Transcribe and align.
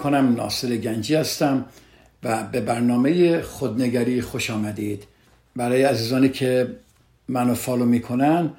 می‌کنم 0.00 0.34
ناصر 0.34 0.76
گنجی 0.76 1.14
هستم 1.14 1.64
و 2.22 2.44
به 2.52 2.60
برنامه 2.60 3.42
خودنگری 3.42 4.20
خوش 4.20 4.50
آمدید. 4.50 5.04
برای 5.56 5.82
عزیزانی 5.82 6.28
که 6.28 6.76
منو 7.28 7.54
فالو 7.54 7.84
می‌کنن 7.84 8.50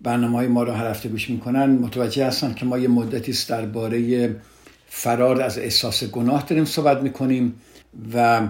برنامه 0.00 0.36
های 0.36 0.46
ما 0.46 0.62
رو 0.62 0.72
هر 0.72 0.86
هفته 0.86 1.08
گوش 1.08 1.30
می‌کنن 1.30 1.66
متوجه 1.66 2.26
هستن 2.26 2.54
که 2.54 2.66
ما 2.66 2.78
یه 2.78 2.88
مدتی 2.88 3.32
است 3.32 3.48
درباره 3.48 4.36
فرار 4.88 5.42
از 5.42 5.58
احساس 5.58 6.04
گناه 6.04 6.44
داریم 6.46 6.64
صحبت 6.64 7.02
می‌کنیم 7.02 7.54
و 8.14 8.48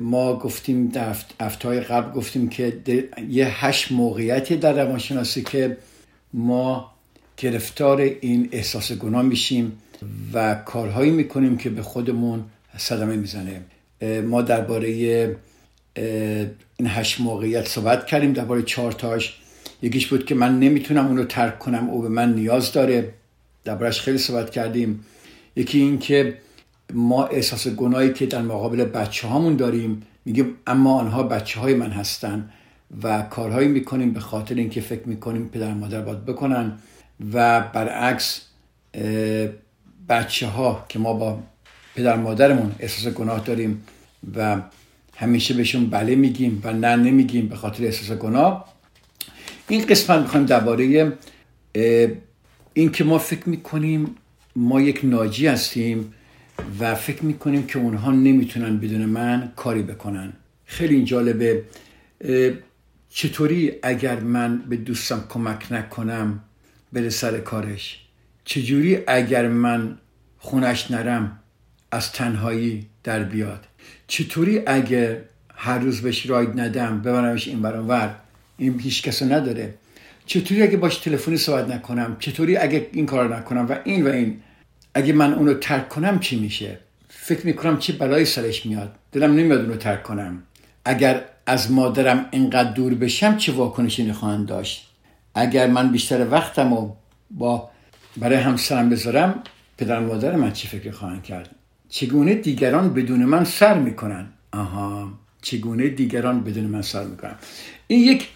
ما 0.00 0.36
گفتیم 0.38 0.88
در 0.88 1.16
هفته 1.40 1.80
قبل 1.80 2.12
گفتیم 2.12 2.48
که 2.48 2.82
یه 3.28 3.64
هشت 3.64 3.92
موقعیتی 3.92 4.56
در 4.56 4.72
روانشناسی 4.84 5.42
که 5.42 5.76
ما 6.34 6.92
گرفتار 7.36 8.00
این 8.00 8.48
احساس 8.52 8.92
گناه 8.92 9.22
میشیم. 9.22 9.78
و 10.32 10.54
کارهایی 10.54 11.10
می‌کنیم 11.10 11.56
که 11.56 11.70
به 11.70 11.82
خودمون 11.82 12.44
صدمه 12.76 13.16
می‌زنه. 13.16 13.60
ما 14.22 14.42
درباره 14.42 14.88
این 16.76 16.86
هشت 16.86 17.20
موقعیت 17.20 17.68
صحبت 17.68 18.06
کردیم 18.06 18.32
درباره 18.32 18.62
چهار 18.62 18.92
تاش. 18.92 19.40
یکیش 19.82 20.06
بود 20.06 20.26
که 20.26 20.34
من 20.34 20.60
نمی‌تونم 20.60 21.06
اون 21.06 21.16
رو 21.16 21.24
ترک 21.24 21.58
کنم 21.58 21.90
او 21.90 22.02
به 22.02 22.08
من 22.08 22.34
نیاز 22.34 22.72
داره. 22.72 23.12
دربارهش 23.64 24.00
خیلی 24.00 24.18
صحبت 24.18 24.50
کردیم. 24.50 25.04
یکی 25.56 25.78
این 25.78 25.98
که 25.98 26.38
ما 26.94 27.26
احساس 27.26 27.68
گناهی 27.68 28.12
که 28.12 28.26
در 28.26 28.42
مقابل 28.42 28.84
بچه 28.84 29.28
هامون 29.28 29.56
داریم 29.56 30.02
میگیم 30.24 30.54
اما 30.66 31.00
آنها 31.00 31.22
بچه 31.22 31.60
های 31.60 31.74
من 31.74 31.90
هستن 31.90 32.50
و 33.02 33.22
کارهایی 33.22 33.68
می‌کنیم 33.68 34.12
به 34.12 34.20
خاطر 34.20 34.54
اینکه 34.54 34.80
فکر 34.80 35.08
می‌کنیم 35.08 35.48
پدر 35.48 35.74
مادر 35.74 36.00
باید 36.00 36.24
بکنن. 36.24 36.78
و 37.32 37.60
برعکس 37.60 38.42
بچه 40.08 40.46
ها 40.46 40.86
که 40.88 40.98
ما 40.98 41.12
با 41.12 41.42
پدر 41.94 42.16
مادرمون 42.16 42.74
احساس 42.78 43.14
گناه 43.14 43.40
داریم 43.40 43.82
و 44.36 44.60
همیشه 45.16 45.54
بهشون 45.54 45.90
بله 45.90 46.14
میگیم 46.14 46.60
و 46.64 46.72
نه 46.72 46.96
نمیگیم 46.96 47.48
به 47.48 47.56
خاطر 47.56 47.84
احساس 47.84 48.18
گناه 48.18 48.74
این 49.68 49.86
قسمت 49.86 50.20
می‌خوایم 50.20 50.46
درباره 50.46 51.12
این 52.74 52.92
که 52.92 53.04
ما 53.04 53.18
فکر 53.18 53.48
می‌کنیم 53.48 54.14
ما 54.56 54.80
یک 54.80 55.00
ناجی 55.02 55.46
هستیم 55.46 56.14
و 56.80 56.94
فکر 56.94 57.24
می‌کنیم 57.24 57.66
که 57.66 57.78
اونها 57.78 58.10
نمی‌تونن 58.10 58.78
بدون 58.78 59.04
من 59.04 59.52
کاری 59.56 59.82
بکنن. 59.82 60.32
خیلی 60.64 61.04
جالبه. 61.04 61.62
چطوری 63.10 63.72
اگر 63.82 64.20
من 64.20 64.58
به 64.58 64.76
دوستم 64.76 65.24
کمک 65.28 65.72
نکنم 65.72 66.40
بره 66.92 67.08
سر 67.08 67.38
کارش؟ 67.38 68.05
چجوری 68.46 68.98
اگر 69.06 69.48
من 69.48 69.98
خونش 70.38 70.90
نرم 70.90 71.38
از 71.90 72.12
تنهایی 72.12 72.86
در 73.04 73.22
بیاد؟ 73.22 73.64
چطوری 74.06 74.62
اگر 74.66 75.16
هر 75.54 75.78
روز 75.78 76.00
بهش 76.00 76.26
راید 76.26 76.60
ندم 76.60 77.00
ببرمش 77.00 77.48
این 77.48 77.62
ور 77.62 78.14
این 78.58 78.80
هیچ 78.80 79.02
کس 79.02 79.22
نداره. 79.22 79.74
چطوری 80.26 80.62
اگه 80.62 80.76
باش 80.76 80.96
تلفنی 80.96 81.36
صحبت 81.36 81.68
نکنم؟ 81.68 82.16
چطوری 82.20 82.56
اگه 82.56 82.86
این 82.92 83.06
کار 83.06 83.36
نکنم؟ 83.36 83.66
و 83.68 83.76
این 83.84 84.06
و 84.06 84.10
این. 84.10 84.40
اگه 84.94 85.12
من 85.12 85.34
اونو 85.34 85.54
ترک 85.54 85.88
کنم 85.88 86.18
چی 86.18 86.40
میشه؟ 86.40 86.78
فکر 87.08 87.46
می‌کنم 87.46 87.78
چه 87.78 87.92
بلایی 87.92 88.24
سرش 88.24 88.66
میاد. 88.66 88.94
دلم 89.12 89.34
نمیاد 89.34 89.60
اونو 89.60 89.76
ترک 89.76 90.02
کنم. 90.02 90.42
اگر 90.84 91.24
از 91.46 91.72
مادرم 91.72 92.26
اینقدر 92.30 92.72
دور 92.72 92.94
بشم 92.94 93.36
چه 93.36 93.52
واکنشی 93.52 94.06
نخواهند 94.06 94.46
داشت؟ 94.46 94.90
اگر 95.34 95.66
من 95.66 95.92
بیشتر 95.92 96.26
وقتم 96.30 96.72
و 96.72 96.92
با 97.30 97.70
برای 98.16 98.38
همسرم 98.38 98.90
بذارم 98.90 99.42
پدر 99.78 100.00
مادر 100.00 100.36
من 100.36 100.52
چی 100.52 100.68
فکر 100.68 100.90
خواهند 100.90 101.22
کرد؟ 101.22 101.54
چگونه 101.88 102.34
دیگران 102.34 102.94
بدون 102.94 103.24
من 103.24 103.44
سر 103.44 103.78
می‌کنن؟ 103.78 104.26
آها 104.52 105.12
چگونه 105.42 105.88
دیگران 105.88 106.44
بدون 106.44 106.64
من 106.64 106.82
سر 106.82 107.04
می‌کنن؟ 107.04 107.34
این 107.86 108.00
یک 108.00 108.28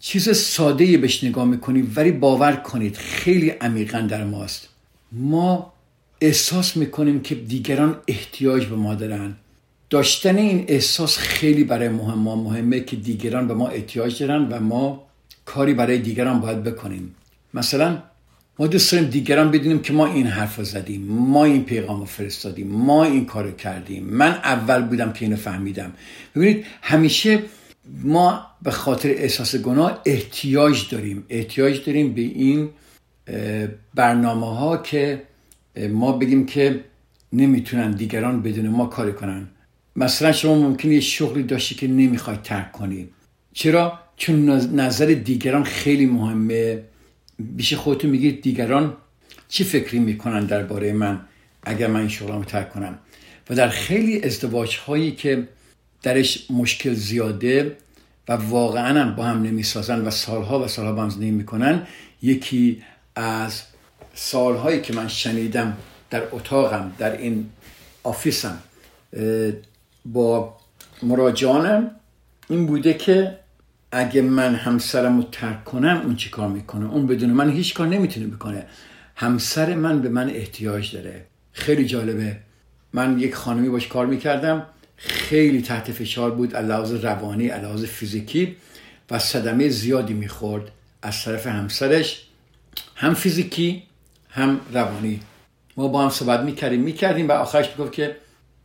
چیز 0.00 0.36
ساده 0.36 0.98
بهش 0.98 1.24
نگاه 1.24 1.44
می‌کنیم 1.44 1.92
ولی 1.96 2.12
باور 2.12 2.52
کنید 2.52 2.96
خیلی 2.96 3.50
عمیقا 3.50 4.00
در 4.00 4.24
ماست. 4.24 4.68
ما 5.12 5.72
احساس 6.20 6.76
می‌کنیم 6.76 7.20
که 7.20 7.34
دیگران 7.34 7.96
احتیاج 8.08 8.66
به 8.66 8.76
ما 8.76 8.94
دارن. 8.94 9.36
داشتن 9.90 10.36
این 10.36 10.64
احساس 10.68 11.18
خیلی 11.18 11.64
برای 11.64 11.88
مهم 11.88 12.18
ما 12.18 12.36
مهمه 12.36 12.80
که 12.80 12.96
دیگران 12.96 13.48
به 13.48 13.54
ما 13.54 13.68
احتیاج 13.68 14.22
دارن 14.22 14.48
و 14.48 14.60
ما 14.60 15.06
کاری 15.44 15.74
برای 15.74 15.98
دیگران 15.98 16.40
باید 16.40 16.62
بکنیم. 16.62 17.14
مثلا 17.54 18.02
ما 18.58 18.66
دوست 18.66 18.92
داریم 18.92 19.08
دیگران 19.08 19.50
بدونیم 19.50 19.78
که 19.78 19.92
ما 19.92 20.06
این 20.06 20.26
حرف 20.26 20.56
رو 20.56 20.64
زدیم 20.64 21.02
ما 21.08 21.44
این 21.44 21.64
پیغام 21.64 22.00
رو 22.00 22.06
فرستادیم 22.06 22.68
ما 22.68 23.04
این 23.04 23.26
کارو 23.26 23.50
کردیم. 23.50 24.04
من 24.04 24.30
اول 24.30 24.82
بودم 24.82 25.12
که 25.12 25.24
اینو 25.24 25.36
فهمیدم. 25.36 25.92
ببینید 26.36 26.64
همیشه 26.82 27.42
ما 28.02 28.46
به 28.62 28.70
خاطر 28.70 29.08
احساس 29.08 29.56
گناه 29.56 30.00
احتیاج 30.04 30.88
داریم. 30.90 31.24
احتیاج 31.28 31.84
داریم 31.86 32.12
به 32.12 32.20
این 32.20 32.68
برنامه 33.94 34.56
ها 34.56 34.76
که 34.76 35.22
ما 35.90 36.12
بگیم 36.12 36.46
که 36.46 36.80
نمی‌تونن 37.32 37.90
دیگران 37.90 38.42
بدون 38.42 38.68
ما 38.68 38.86
کار 38.86 39.12
کنن. 39.12 39.46
مثلا 39.96 40.32
شما 40.32 40.54
ممکنه 40.54 40.94
یه 40.94 41.00
شغلی 41.00 41.42
داشتی 41.42 41.74
که 41.74 41.88
نمی‌خوای 41.88 42.36
ترک 42.44 42.72
کنی. 42.72 43.08
چرا؟ 43.52 43.98
چون 44.16 44.50
نظر 44.80 45.06
دیگران 45.06 45.64
خیلی 45.64 46.06
مهمه. 46.06 46.82
بیش 47.38 47.74
خودتون 47.74 48.10
میگید 48.10 48.42
دیگران 48.42 48.96
چی 49.48 49.64
فکری 49.64 49.98
می‌کنن 49.98 50.46
درباره 50.46 50.92
من؟ 50.92 51.20
اگر 51.62 51.86
من 51.86 52.00
این 52.00 52.08
شغلم 52.08 52.42
ترک 52.42 52.72
کنم. 52.72 52.98
و 53.50 53.54
در 53.54 53.68
خیلی 53.68 54.22
ازدواج 54.22 54.76
هایی 54.76 55.12
که 55.12 55.48
درش 56.02 56.50
مشکل 56.50 56.94
زیاده 56.94 57.76
و 58.28 58.32
واقعا 58.32 59.02
هم 59.02 59.16
با 59.16 59.24
هم 59.24 59.42
نمی‌سازن 59.42 60.00
و 60.00 60.10
سالها 60.10 60.64
و 60.64 60.68
سالها 60.68 60.92
با 60.92 61.02
هم 61.02 61.08
زندگی 61.08 61.30
می‌کنن 61.30 61.86
یکی 62.22 62.82
از 63.14 63.62
سالهایی 64.14 64.80
که 64.80 64.94
من 64.94 65.08
شنیدم 65.08 65.76
در 66.10 66.22
اتاقم 66.32 66.92
در 66.98 67.16
این 67.16 67.50
آفیسم 68.02 68.58
با 70.04 70.56
مراجعانم 71.02 71.90
این 72.50 72.66
بوده 72.66 72.94
که 72.94 73.38
اگه 73.96 74.22
من 74.22 74.54
همسرم 74.54 75.16
رو 75.16 75.22
ترک 75.32 75.64
کنم 75.64 76.02
اون 76.04 76.16
چی 76.16 76.30
کار 76.30 76.48
می‌کنه؟ 76.48 76.90
اون 76.90 77.06
بدون 77.06 77.30
من 77.30 77.50
هیچ 77.50 77.74
کار 77.74 77.86
نمی‌تونه 77.88 78.26
بکنه. 78.26 78.66
همسر 79.16 79.74
من 79.74 80.02
به 80.02 80.08
من 80.08 80.30
احتیاج 80.30 80.96
داره. 80.96 81.24
خیلی 81.52 81.86
جالبه. 81.86 82.36
من 82.92 83.18
یک 83.18 83.34
خانمی 83.34 83.68
باش 83.68 83.88
کار 83.88 84.06
می‌کردم. 84.06 84.66
خیلی 84.96 85.62
تحت 85.62 85.92
فشار 85.92 86.30
بود. 86.30 86.56
لحاظ 86.56 86.92
روانی 86.92 87.46
لحاظ 87.48 87.84
فیزیکی. 87.84 88.56
و 89.10 89.18
صدمه 89.18 89.68
زیادی 89.68 90.14
می‌خورد 90.14 90.70
از 91.02 91.22
طرف 91.22 91.46
همسرش. 91.46 92.26
هم 92.96 93.14
فیزیکی 93.14 93.82
هم 94.30 94.60
روانی. 94.72 95.20
ما 95.76 95.88
با 95.88 96.02
هم 96.02 96.10
صحبت 96.10 96.40
می‌کردیم 96.40 96.80
می‌کردیم. 96.80 97.28
و 97.28 97.32
آخرش 97.32 97.68
می‌گفت 97.70 97.92
که 97.92 98.16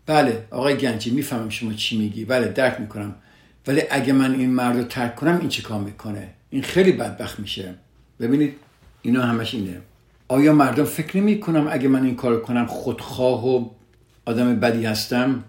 بله 0.06 0.46
آقای 0.52 0.78
گنجی 0.78 1.12
می‌فهمم 1.12 1.50
شما 1.50 1.74
چی 1.74 1.98
میگی. 1.98 2.26
بله 2.26 2.48
درک 2.48 2.80
می‌کنم. 2.80 3.16
ولی 3.68 3.82
اگه 3.92 4.14
من 4.14 4.34
این 4.34 4.50
مرد 4.50 4.78
رو 4.78 4.84
ترک 4.84 5.16
کنم 5.16 5.38
این 5.40 5.50
چی 5.50 5.62
کار 5.62 5.82
می‌کنه؟ 5.82 6.28
این 6.50 6.62
خیلی 6.62 6.92
بدبخت 6.92 7.40
میشه. 7.40 7.76
ببینید 8.20 8.56
اینا 9.02 9.22
همش 9.22 9.54
اینه. 9.54 9.82
آیا 10.28 10.54
مردم 10.54 10.84
فکر 10.84 11.18
نمی 11.18 11.40
کنم 11.40 11.68
اگه 11.72 11.88
من 11.88 12.06
این 12.06 12.16
کار 12.16 12.42
کنم 12.42 12.66
خودخواه 12.66 13.48
و 13.48 13.70
آدم 14.26 14.56
بدی 14.56 14.86
هستم؟ 14.86 15.44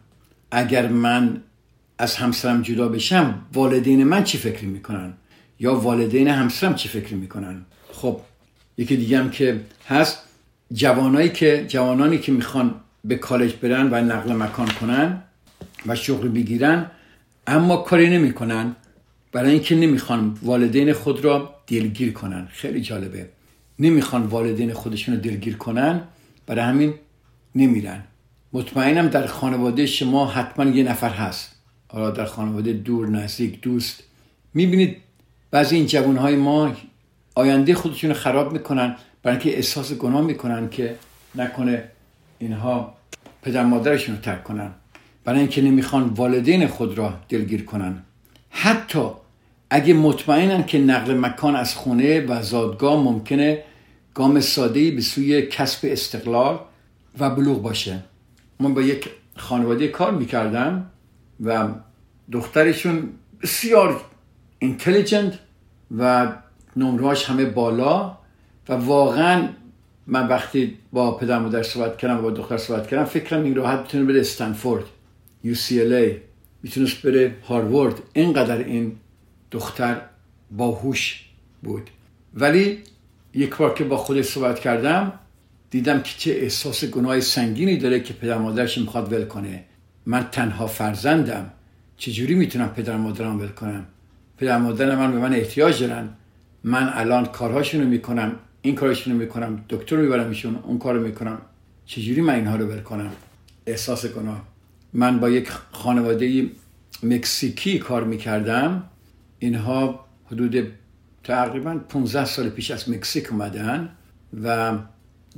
اگر 0.51 0.89
من 0.89 1.43
از 1.99 2.17
همسرم 2.17 2.63
جدا 2.63 2.89
بشم 2.89 3.47
والدین 3.53 4.05
من 4.05 4.25
چی 4.25 4.39
فکر 4.39 4.65
می‌کنن؟ 4.65 5.13
یا 5.61 5.75
والدین 5.75 6.29
همسرم 6.29 6.75
چی 6.75 6.89
فکر 6.89 7.15
می‌کنن؟ 7.15 7.63
خب 7.93 8.21
یکی 8.79 8.97
دیگه 8.97 9.19
هم 9.19 9.31
که 9.31 9.61
هست 9.89 10.19
جوانایی 10.73 11.29
که 11.29 11.65
جوانانی 11.69 12.19
که 12.19 12.33
می‌خوان 12.33 12.75
به 13.05 13.15
کالج 13.15 13.53
برن 13.53 13.89
و 13.91 13.95
نقل 13.95 14.33
مکان 14.33 14.69
کنن 14.69 15.23
و 15.87 15.95
شغل 15.95 16.29
بگیرن 16.29 16.87
اما 17.53 17.77
کاری 17.77 18.11
نمی‌کنن. 18.11 18.77
برای 19.33 19.51
اینکه 19.51 19.75
نمی‌خوان 19.75 20.39
والدین 20.43 20.93
خود 20.93 21.25
را 21.25 21.55
دلگیر 21.67 22.13
کنن. 22.13 22.49
خیلی 22.51 22.81
جالبه. 22.81 23.29
نمی‌خوان 23.79 24.23
والدین 24.23 24.73
خودشون 24.73 25.15
رو 25.15 25.21
دلگیر 25.21 25.57
کنن 25.57 26.03
برای 26.47 26.65
همین 26.65 26.95
نمیرن. 27.55 28.05
مطمئنم 28.53 29.09
در 29.09 29.27
خانواده 29.27 29.87
شما 29.87 30.27
حتما 30.27 30.65
یه 30.65 30.85
نفر 30.85 31.11
هست. 31.11 31.57
حالا 31.89 32.11
در 32.11 32.25
خانواده 32.25 32.73
دور 32.73 33.09
نزدیک 33.09 33.61
دوست. 33.61 34.03
می‌بینید 34.55 34.97
بعضی 35.51 35.77
این 35.77 35.87
جوانهای 35.87 36.37
ما 36.37 36.73
آینده 37.35 37.75
خودشون 37.75 38.11
رو 38.11 38.17
خراب 38.17 38.53
می‌کنن. 38.53 38.97
برای 39.23 39.37
اینکه 39.37 39.57
احساس 39.57 39.93
گناه 39.93 40.21
می‌کنن 40.21 40.69
که 40.69 40.97
نکنه 41.35 41.85
اینها 42.39 42.95
پدر 43.43 43.65
مادرشون 43.65 44.15
رو 44.15 44.21
ترک 44.21 44.45
کنن. 44.45 44.71
برای 45.25 45.39
اینکه 45.39 45.63
نمی‌خوان 45.63 46.03
والدین 46.09 46.67
خود 46.67 46.99
را 46.99 47.15
دلگیر 47.29 47.65
کنن. 47.65 48.03
حتی 48.51 49.09
اگه 49.71 49.95
مطمئنن 49.95 50.67
که 50.67 50.79
نقل 50.79 51.19
مکان 51.19 51.57
از 51.57 51.75
خونه 51.75 52.27
و 52.27 52.43
زادگاه 52.43 53.03
ممکنه 53.03 53.63
گام 54.15 54.41
ساده 54.41 54.91
به 54.91 55.01
سوی 55.01 55.43
کسب 55.43 55.89
استقلال 55.91 56.59
و 57.19 57.31
بلوغ 57.31 57.63
باشه. 57.63 57.99
من 58.61 58.75
با 58.75 58.83
یک 58.83 59.09
خانواده 59.37 59.89
کار 59.89 60.11
می‌کردم 60.11 60.87
و 61.45 61.69
دخترشون 62.33 63.09
بسیار 63.43 64.01
اینتلیجنت 64.59 65.39
و 65.99 66.33
نمرهاش 66.77 67.25
همه 67.25 67.45
بالا 67.45 68.17
و 68.69 68.73
واقعا 68.73 69.49
من 70.07 70.29
وقتی 70.29 70.79
با 70.93 71.17
پدر 71.17 71.39
مادر 71.39 71.63
صحبت 71.63 71.99
کردم 71.99 72.19
و 72.19 72.23
با 72.23 72.31
دختر 72.31 72.57
صحبت 72.57 72.89
کردم 72.89 73.05
فکرم 73.05 73.45
این 73.45 73.55
راحت 73.55 73.85
بتونه 73.85 74.05
بره 74.05 74.21
استنفورد. 74.21 74.85
UCLA 75.45 76.11
می‌تونست 76.63 77.03
بره 77.03 77.35
هاروارد. 77.49 78.03
اینقدر 78.13 78.59
این 78.65 78.97
دختر 79.51 80.01
باهوش 80.51 81.25
بود. 81.63 81.91
ولی 82.35 82.79
یک 83.35 83.57
بار 83.57 83.75
که 83.75 83.85
با 83.85 83.97
خودش 83.97 84.25
صحبت 84.25 84.61
کردم 84.61 85.13
دیدم 85.71 86.03
که 86.03 86.13
چه 86.19 86.31
احساس 86.31 86.85
گناه 86.85 87.21
سنگینی 87.21 87.77
داره 87.77 88.01
که 88.01 88.15
پدر 88.15 88.39
مادرش 88.39 88.79
می‌خواد 88.79 89.13
ول 89.13 89.25
کنه. 89.25 89.65
من 90.07 90.29
تنها 90.33 90.67
فرزندم. 90.67 91.53
چجوری 91.97 92.35
می‌تونم 92.35 92.69
پدر 92.69 92.97
مادرم 92.97 93.41
ول 93.41 93.49
کنم؟ 93.49 93.87
پدر 94.39 94.59
مادر 94.59 94.97
من 94.97 95.13
به 95.13 95.19
من 95.19 95.35
احتیاج 95.35 95.83
دارن. 95.83 96.09
من 96.65 96.91
الان 96.95 97.27
کارهاشونو 97.27 97.89
می‌کنم 97.89 98.37
این 98.63 98.75
کارشونو 98.75 99.17
می‌کنم 99.17 99.65
دکتر 99.69 99.97
می‌برم 99.97 100.29
ایشون 100.29 100.57
اون 100.57 100.79
کارو 100.79 101.01
می‌کنم. 101.01 101.39
چجوری 101.87 102.21
من 102.21 102.35
اینها 102.35 102.57
رو 102.57 102.67
ول 102.67 102.81
کنم؟ 102.81 103.13
احساس 103.67 104.07
گناه. 104.07 104.52
من 104.93 105.21
با 105.21 105.31
یک 105.31 105.49
خانواده 105.73 106.51
مکزیکی 107.03 107.79
کار 107.79 108.05
می‌کردم. 108.05 108.85
اینها 109.39 110.07
حدود 110.27 110.73
تقریبا 111.25 111.75
15 111.89 112.25
سال 112.25 112.49
پیش 112.49 112.71
از 112.71 112.91
مکزیک 112.91 113.33
اومدن 113.33 113.89
و 114.43 114.79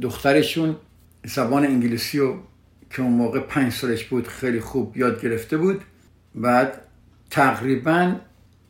دخترشون 0.01 0.77
زبان 1.25 1.65
انگلیسی 1.65 2.19
رو 2.19 2.39
که 2.91 3.03
اون 3.03 3.13
موقع 3.13 3.41
پنج 3.41 3.73
سالش 3.73 4.05
بود 4.05 4.29
خیلی 4.29 4.61
خوب 4.61 4.97
یاد 4.97 5.23
گرفته 5.23 5.57
بود 5.57 5.83
بعد 6.35 6.81
تقریبا 7.31 8.15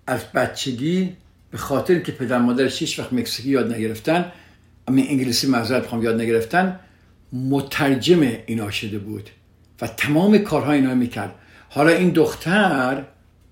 از 0.07 0.33
بچگی 0.33 1.17
به 1.51 1.59
خاطر 1.59 1.99
که 1.99 2.13
پدر 2.13 2.39
مادرش 2.39 2.81
هیچ 2.81 2.99
وقت 2.99 3.13
مکزیکی 3.13 3.51
یاد 3.51 3.73
نگرفتن 3.73 4.33
اما 4.89 5.03
انگلیسی 5.03 5.47
معذرت 5.47 5.85
بخوام 5.85 6.03
یاد 6.03 6.21
نگرفتن 6.21 6.81
مترجم 7.33 8.21
اینا 8.47 8.71
شده 8.71 8.99
بود. 8.99 9.31
و 9.81 9.87
تمام 9.87 10.38
کارها 10.38 10.73
اینا 10.73 10.94
می‌کرد. 10.94 11.35
حالا 11.69 11.91
این 11.91 12.11
دختر 12.11 13.03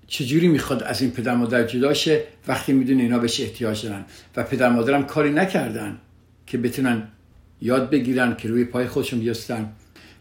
چجوری 0.07 0.47
می‌خواد 0.47 0.83
از 0.83 1.01
این 1.01 1.11
پدر 1.11 1.35
مادر 1.35 1.63
جدا 1.63 1.93
شه 1.93 2.23
وقتی 2.47 2.73
می‌دونه 2.73 3.03
اینا 3.03 3.19
بهش 3.19 3.41
احتیاج 3.41 3.85
دارن؟ 3.85 4.05
و 4.35 4.43
پدر 4.43 4.69
مادرم 4.69 5.05
کاری 5.05 5.31
نکردن 5.31 5.97
که 6.45 6.57
بتونن 6.57 7.03
یاد 7.61 7.89
بگیرن 7.89 8.35
که 8.35 8.47
روی 8.47 8.65
پای 8.65 8.87
خودشون 8.87 9.19
بیستن 9.19 9.69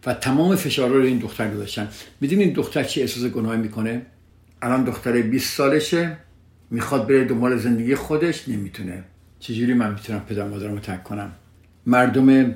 و 0.06 0.14
تمام 0.14 0.56
فشار 0.56 0.90
رو 0.90 1.02
این 1.02 1.18
دختر 1.18 1.54
گذاشتن. 1.54 1.88
می‌دونین 2.20 2.46
این 2.46 2.54
دختر 2.54 2.84
چی 2.84 3.00
احساس 3.00 3.24
گناهی 3.24 3.58
می‌کنه؟ 3.58 4.02
الان 4.62 4.84
دختر 4.84 5.22
20 5.22 5.56
سالشه 5.56 6.16
می‌خواد 6.70 7.08
بره 7.08 7.24
دنبال 7.24 7.56
زندگی 7.56 7.94
خودش 7.94 8.48
نمی‌تونه. 8.48 9.04
چجوری 9.40 9.74
من 9.74 9.92
می‌تونم 9.92 10.20
پدر 10.20 10.48
مادرم 10.48 10.72
رو 10.72 10.78
تک 10.78 11.04
کنم؟ 11.04 11.32
مردم 11.86 12.54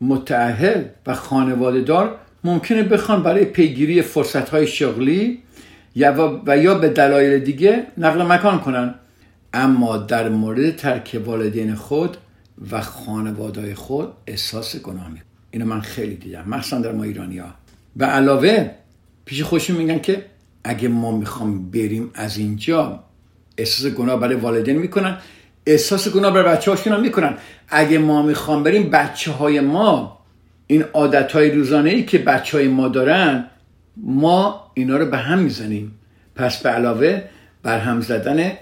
متعهل 0.00 0.84
و 1.06 1.14
خانواده 1.14 1.80
دار 1.80 2.18
ممکنه 2.44 2.82
بخوان 2.82 3.22
برای 3.22 3.44
پیگیری 3.44 4.02
فرصت 4.02 4.48
های 4.48 4.66
شغلی 4.66 5.42
و 6.46 6.58
یا 6.58 6.74
به 6.74 6.88
دلایل 6.88 7.38
دیگه 7.38 7.86
نقل 7.98 8.22
مکان 8.22 8.60
کنن. 8.60 8.94
اما 9.54 9.96
در 9.96 10.28
مورد 10.28 10.76
ترک 10.76 11.22
والدین 11.26 11.74
خود 11.74 12.16
و 12.70 12.80
خانواده 12.80 13.74
خود 13.74 14.12
احساس 14.26 14.76
گناه 14.76 15.08
می 15.08 15.20
اینو 15.50 15.66
من 15.66 15.80
خیلی 15.80 16.14
دیدم 16.14 16.44
مخصوصا 16.48 16.78
در 16.78 16.92
ما 16.92 17.04
ایرانی 17.04 17.38
ها 17.38 17.48
به 17.96 18.06
علاوه 18.06 18.70
پیش 19.24 19.42
خوشون 19.42 19.76
میگن 19.76 19.98
که 19.98 20.24
اگه 20.64 20.88
ما 20.88 21.16
می‌خوام 21.16 21.70
بریم 21.70 22.10
از 22.14 22.38
اینجا 22.38 23.04
احساس 23.58 23.92
گناه 23.92 24.20
برای 24.20 24.36
والدین 24.36 24.78
می‌کنن 24.78 25.18
احساس 25.66 26.08
گناه 26.08 26.34
برای 26.34 26.56
بچه 26.56 26.70
هاشون 26.70 26.92
هم 26.92 27.00
می‌کنن. 27.00 27.34
اگه 27.68 27.98
ما 27.98 28.22
می‌خوام 28.22 28.62
بریم 28.62 28.90
بچه 28.90 29.32
های 29.32 29.60
ما 29.60 30.21
این 30.72 30.82
عادت 30.82 31.32
های 31.32 31.50
روزانه 31.50 31.90
ای 31.90 32.04
که 32.04 32.18
بچه 32.18 32.58
های 32.58 32.68
ما 32.68 32.88
دارن 32.88 33.44
ما 33.96 34.70
اینا 34.74 34.96
رو 34.96 35.06
به 35.06 35.16
هم 35.16 35.38
می‌زنیم. 35.38 35.92
پس 36.34 36.62
به 36.62 36.68
علاوه 36.68 37.22
بر 37.62 37.78
هم 37.78 38.00
زدن 38.00 38.52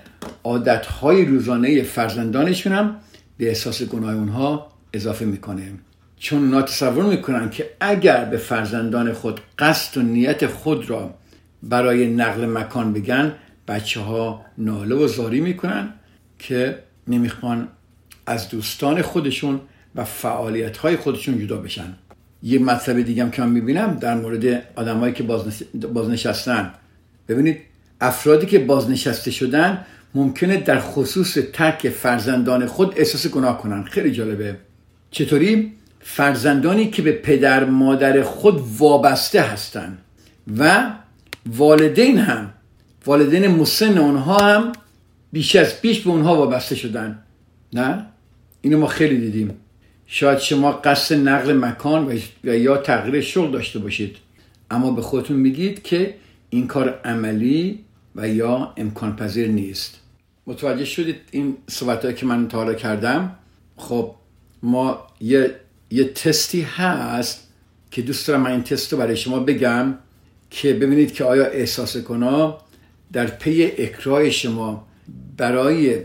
عادت 0.44 0.86
های 0.86 1.24
روزانه 1.24 1.82
فرزندانشون 1.82 2.72
هم 2.72 2.96
به 3.36 3.48
احساس 3.48 3.82
گناه 3.82 4.14
اونها 4.14 4.72
اضافه 4.92 5.24
می‌کنه 5.24 5.72
چون 6.16 6.38
اونا 6.38 6.62
تصور 6.62 7.04
می‌کنن 7.04 7.50
که 7.50 7.70
اگر 7.80 8.24
به 8.24 8.36
فرزندان 8.36 9.12
خود 9.12 9.40
قصد 9.58 9.98
و 9.98 10.02
نیت 10.02 10.46
خود 10.46 10.90
را 10.90 11.14
برای 11.62 12.06
نقل 12.06 12.46
مکان 12.46 12.92
بگن 12.92 13.32
بچه 13.68 14.00
ها 14.00 14.44
ناله 14.58 14.94
و 14.94 15.06
زاری 15.06 15.40
می‌کنن 15.40 15.92
که 16.38 16.78
نمی‌خوان 17.08 17.68
از 18.26 18.48
دوستان 18.48 19.02
خودشون 19.02 19.60
و 19.94 20.04
فعالیت 20.04 20.76
های 20.76 20.96
خودشون 20.96 21.38
جدا 21.38 21.56
بشن. 21.56 21.94
یه 22.42 22.58
مطلب 22.58 23.02
دیگه 23.02 23.22
هم 23.22 23.30
که 23.30 23.42
من 23.42 23.48
می‌بینم 23.48 23.94
در 24.00 24.14
مورد 24.14 24.62
آدمایی 24.76 25.12
که 25.12 25.22
بازنشستن. 25.92 26.70
ببینید 27.28 27.58
افرادی 28.00 28.46
که 28.46 28.58
بازنشسته 28.58 29.30
شدن 29.30 29.84
ممکنه 30.14 30.56
در 30.56 30.80
خصوص 30.80 31.38
ترک 31.52 31.88
فرزندان 31.88 32.66
خود 32.66 32.94
احساس 32.96 33.26
گناه 33.26 33.58
کنن. 33.58 33.82
خیلی 33.82 34.12
جالبه. 34.12 34.56
چطوری؟ 35.10 35.72
فرزندانی 36.00 36.90
که 36.90 37.02
به 37.02 37.12
پدر 37.12 37.64
مادر 37.64 38.22
خود 38.22 38.62
وابسته 38.78 39.40
هستند 39.40 39.98
و 40.58 40.90
والدین 41.46 42.18
هم 42.18 42.50
والدین 43.06 43.46
مسن 43.46 43.98
اونها 43.98 44.38
هم 44.38 44.72
بیش 45.32 45.56
از 45.56 45.80
پیش 45.80 46.00
به 46.00 46.10
اونها 46.10 46.36
وابسته 46.36 46.74
شدن. 46.74 47.18
نه؟ 47.72 48.06
اینو 48.60 48.78
ما 48.78 48.86
خیلی 48.86 49.18
دیدیم. 49.20 49.54
شاید 50.12 50.38
شما 50.38 50.72
قصد 50.72 51.28
نقل 51.28 51.52
مکان 51.52 52.18
و 52.44 52.56
یا 52.56 52.76
تغییر 52.76 53.20
شغل 53.20 53.50
داشته 53.50 53.78
باشید. 53.78 54.16
اما 54.70 54.90
به 54.90 55.02
خودتون 55.02 55.36
میگید 55.36 55.82
که 55.82 56.14
این 56.50 56.66
کار 56.66 57.00
عملی 57.04 57.78
و 58.16 58.28
یا 58.28 58.72
امکان 58.76 59.16
پذیر 59.16 59.48
نیست. 59.48 60.00
متوجه 60.46 60.84
شدید 60.84 61.16
این 61.30 61.56
صحبت 61.68 62.16
که 62.16 62.26
من 62.26 62.48
تا 62.48 62.74
کردم؟ 62.74 63.36
خب 63.76 64.14
ما 64.62 65.06
یه, 65.20 65.54
یه 65.90 66.04
تستی 66.04 66.62
هست 66.62 67.48
که 67.90 68.02
دوست 68.02 68.28
دارم 68.28 68.40
من 68.40 68.50
این 68.50 68.62
تست 68.62 68.92
رو 68.92 68.98
برای 68.98 69.16
شما 69.16 69.38
بگم 69.38 69.94
که 70.50 70.74
ببینید 70.74 71.14
که 71.14 71.24
آیا 71.24 71.44
احساس 71.44 71.96
گناه 71.96 72.64
در 73.12 73.26
پی 73.26 73.64
اکرای 73.64 74.32
شما 74.32 74.86
برای 75.36 75.98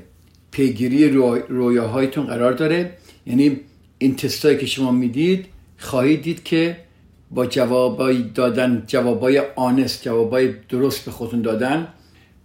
پیگیری 0.52 1.10
رویاهایتون 1.50 2.26
قرار 2.26 2.54
داره؟ 2.54 2.98
یعنی 3.26 3.60
این 3.98 4.16
تستایی 4.16 4.58
که 4.58 4.66
شما 4.66 4.92
می‌دید 4.92 5.46
خواهید 5.78 6.22
دید 6.22 6.44
که 6.44 6.78
با 7.32 7.46
جوابای 7.46 8.24
دادن 8.24 8.84
جوابای 8.88 9.42
آنست 9.56 10.04
جوابای 10.04 10.54
درست 10.70 11.06
به 11.06 11.12
خودتون 11.12 11.42
دادن. 11.42 11.88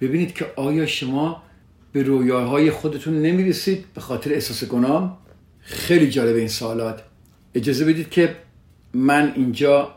ببینید 0.00 0.34
که 0.34 0.46
آیا 0.56 0.86
شما 0.86 1.42
به 1.92 2.02
رویاهای 2.02 2.70
خودتون 2.70 3.22
نمی‌رسید 3.22 3.84
به 3.94 4.00
خاطر 4.00 4.32
احساس 4.32 4.64
گناه؟ 4.64 5.18
خیلی 5.60 6.10
جالب 6.10 6.36
این 6.36 6.48
سوالات. 6.48 7.02
اجازه 7.54 7.84
بدید 7.84 8.10
که 8.10 8.36
من 8.94 9.32
اینجا 9.36 9.94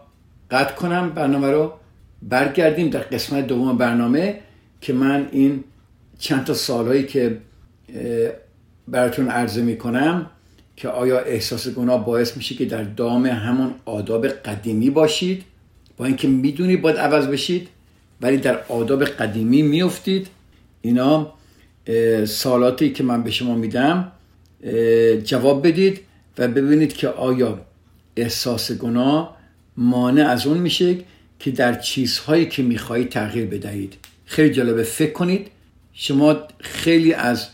قطع 0.51 0.75
کنم 0.75 1.09
برنامه 1.09 1.51
رو. 1.51 1.73
برگردیم 2.21 2.89
در 2.89 2.99
قسمت 2.99 3.47
دوم 3.47 3.77
برنامه 3.77 4.39
که 4.81 4.93
من 4.93 5.29
این 5.31 5.63
چند 6.19 6.45
تا 6.45 6.53
سالهایی 6.53 7.03
که 7.03 7.37
براتون 8.87 9.27
عرضه 9.27 9.61
می‌کنم. 9.61 10.29
که 10.75 10.87
آیا 10.87 11.19
احساس 11.19 11.67
گناه 11.67 12.05
باعث 12.05 12.37
میشه 12.37 12.55
که 12.55 12.65
در 12.65 12.83
دام 12.83 13.25
همون 13.25 13.73
آداب 13.85 14.27
قدیمی 14.27 14.89
باشید؟ 14.89 15.43
با 15.97 16.05
اینکه 16.05 16.27
می‌دونی 16.27 16.77
باید 16.77 16.97
عوض 16.97 17.27
بشید 17.27 17.67
ولی 18.21 18.37
در 18.37 18.63
آداب 18.69 19.05
قدیمی 19.05 19.61
میفتید 19.61 20.27
اینا 20.81 21.33
سالاتی 22.25 22.93
که 22.93 23.03
من 23.03 23.23
به 23.23 23.31
شما 23.31 23.55
میدم 23.55 24.11
جواب 25.23 25.67
بدید 25.67 25.99
و 26.37 26.47
ببینید 26.47 26.93
که 26.93 27.07
آیا 27.07 27.65
احساس 28.15 28.71
گناه 28.71 29.37
مانع 29.77 30.29
از 30.29 30.47
اون 30.47 30.57
میشه 30.57 30.97
که 31.39 31.51
در 31.51 31.73
چیزهایی 31.73 32.45
که 32.45 32.63
می‌خواهید 32.63 33.09
تغییر 33.09 33.45
بدهید. 33.45 33.93
خیلی 34.25 34.49
جالبه 34.49 34.83
فکر 34.83 35.11
کنید 35.11 35.47
شما 35.93 36.37
خیلی 36.59 37.13
از 37.13 37.47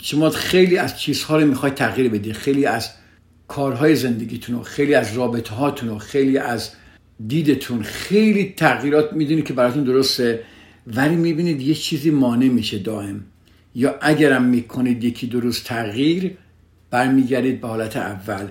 شما 0.00 0.30
خیلی 0.30 0.76
از 0.76 0.98
چیزها 0.98 1.38
رو 1.38 1.46
می‌خواید 1.46 1.74
تغییر 1.74 2.08
بدید 2.08 2.32
خیلی 2.32 2.66
از 2.66 2.90
کارهای 3.48 3.96
زندگیتون 3.96 4.56
و 4.56 4.62
خیلی 4.62 4.94
از 4.94 5.16
رابطه 5.16 5.54
هاتون 5.54 5.88
و 5.88 5.98
خیلی 5.98 6.38
از 6.38 6.70
دیدتون 7.26 7.82
خیلی 7.82 8.54
تغییرات 8.56 9.12
می‌دونید 9.12 9.44
که 9.44 9.52
براتون 9.52 9.84
درسته 9.84 10.42
ولی 10.86 11.16
می‌بینید 11.16 11.60
یه 11.60 11.74
چیزی 11.74 12.10
مانع 12.10 12.48
میشه 12.48 12.78
دائم. 12.78 13.24
یا 13.74 13.94
اگرم 14.00 14.44
می‌کنید 14.44 15.04
یکی 15.04 15.26
دو 15.26 15.40
روز 15.40 15.62
تغییر 15.62 16.36
برمیگردید 16.90 17.60
به 17.60 17.68
حالت 17.68 17.96
اول. 17.96 18.48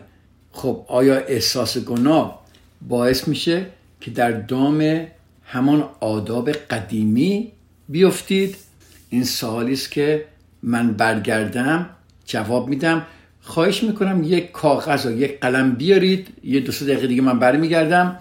خب 0.52 0.86
آیا 0.88 1.16
احساس 1.16 1.78
گناه 1.78 2.46
باعث 2.88 3.28
میشه 3.28 3.66
که 4.02 4.12
در 4.12 4.32
دام 4.32 5.08
همان 5.46 5.90
آداب 6.00 6.52
قدیمی 6.52 7.52
بیفتید؟ 7.90 8.56
این 9.10 9.24
سوالی 9.24 9.74
است 9.74 9.92
که 9.92 10.26
من 10.64 10.94
برگردم 10.94 11.90
جواب 12.26 12.68
میدم. 12.68 13.06
خواهش 13.42 13.84
می‌کنم 13.84 14.24
یک 14.24 14.52
کاغذ 14.52 15.06
و 15.06 15.12
یک 15.12 15.40
قلم 15.40 15.72
بیارید. 15.72 16.28
یه 16.44 16.60
دو 16.60 16.72
سه 16.72 16.86
دقیقه 16.86 17.08
دیگه 17.08 17.22
من 17.22 17.40
برمیگردم 17.40 18.18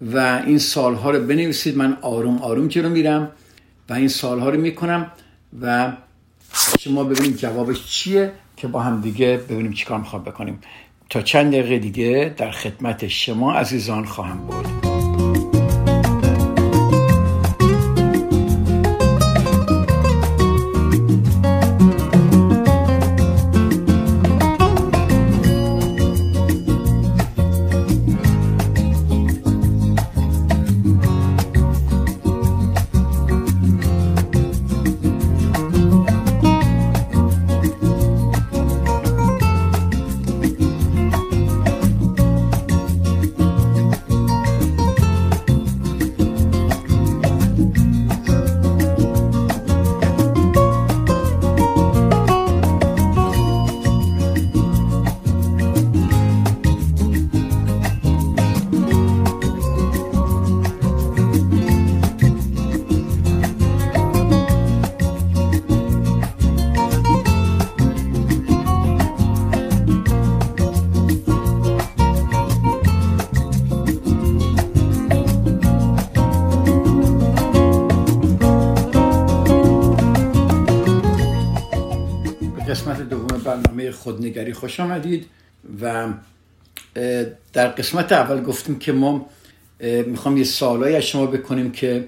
و 0.00 0.42
این 0.46 0.58
سالها 0.58 1.10
رو 1.10 1.26
بنویسید. 1.26 1.76
من 1.76 1.96
آروم 2.02 2.38
آروم 2.38 2.68
جلو 2.68 2.88
میرم 2.88 3.30
و 3.88 3.92
این 3.92 4.08
سالها 4.08 4.50
رو 4.50 4.60
می‌کنم 4.60 5.10
و 5.62 5.92
شما 6.80 7.04
ببینید 7.04 7.36
جوابش 7.36 7.86
چیه 7.86 8.32
که 8.56 8.68
با 8.68 8.80
هم 8.80 9.00
دیگه 9.00 9.40
ببینیم 9.48 9.72
چیکار 9.72 9.98
می‌خوام 9.98 10.24
بکنیم. 10.24 10.58
تا 11.10 11.22
چند 11.22 11.52
دقیقه 11.52 11.78
دیگه 11.78 12.34
در 12.36 12.50
خدمت 12.50 13.08
شما 13.08 13.54
عزیزان 13.54 14.04
خواهم 14.04 14.38
بود. 14.38 14.89
خودنگری 84.10 84.52
خوش 84.52 84.80
آمدید 84.80 85.26
و 85.82 86.06
در 87.52 87.66
قسمت 87.66 88.12
اول 88.12 88.42
گفتیم 88.42 88.78
که 88.78 88.92
ما 88.92 89.26
می‌خوام 90.06 90.36
یه 90.36 90.44
سوالایی 90.44 90.96
از 90.96 91.02
شما 91.02 91.26
بکنیم 91.26 91.72
که 91.72 92.04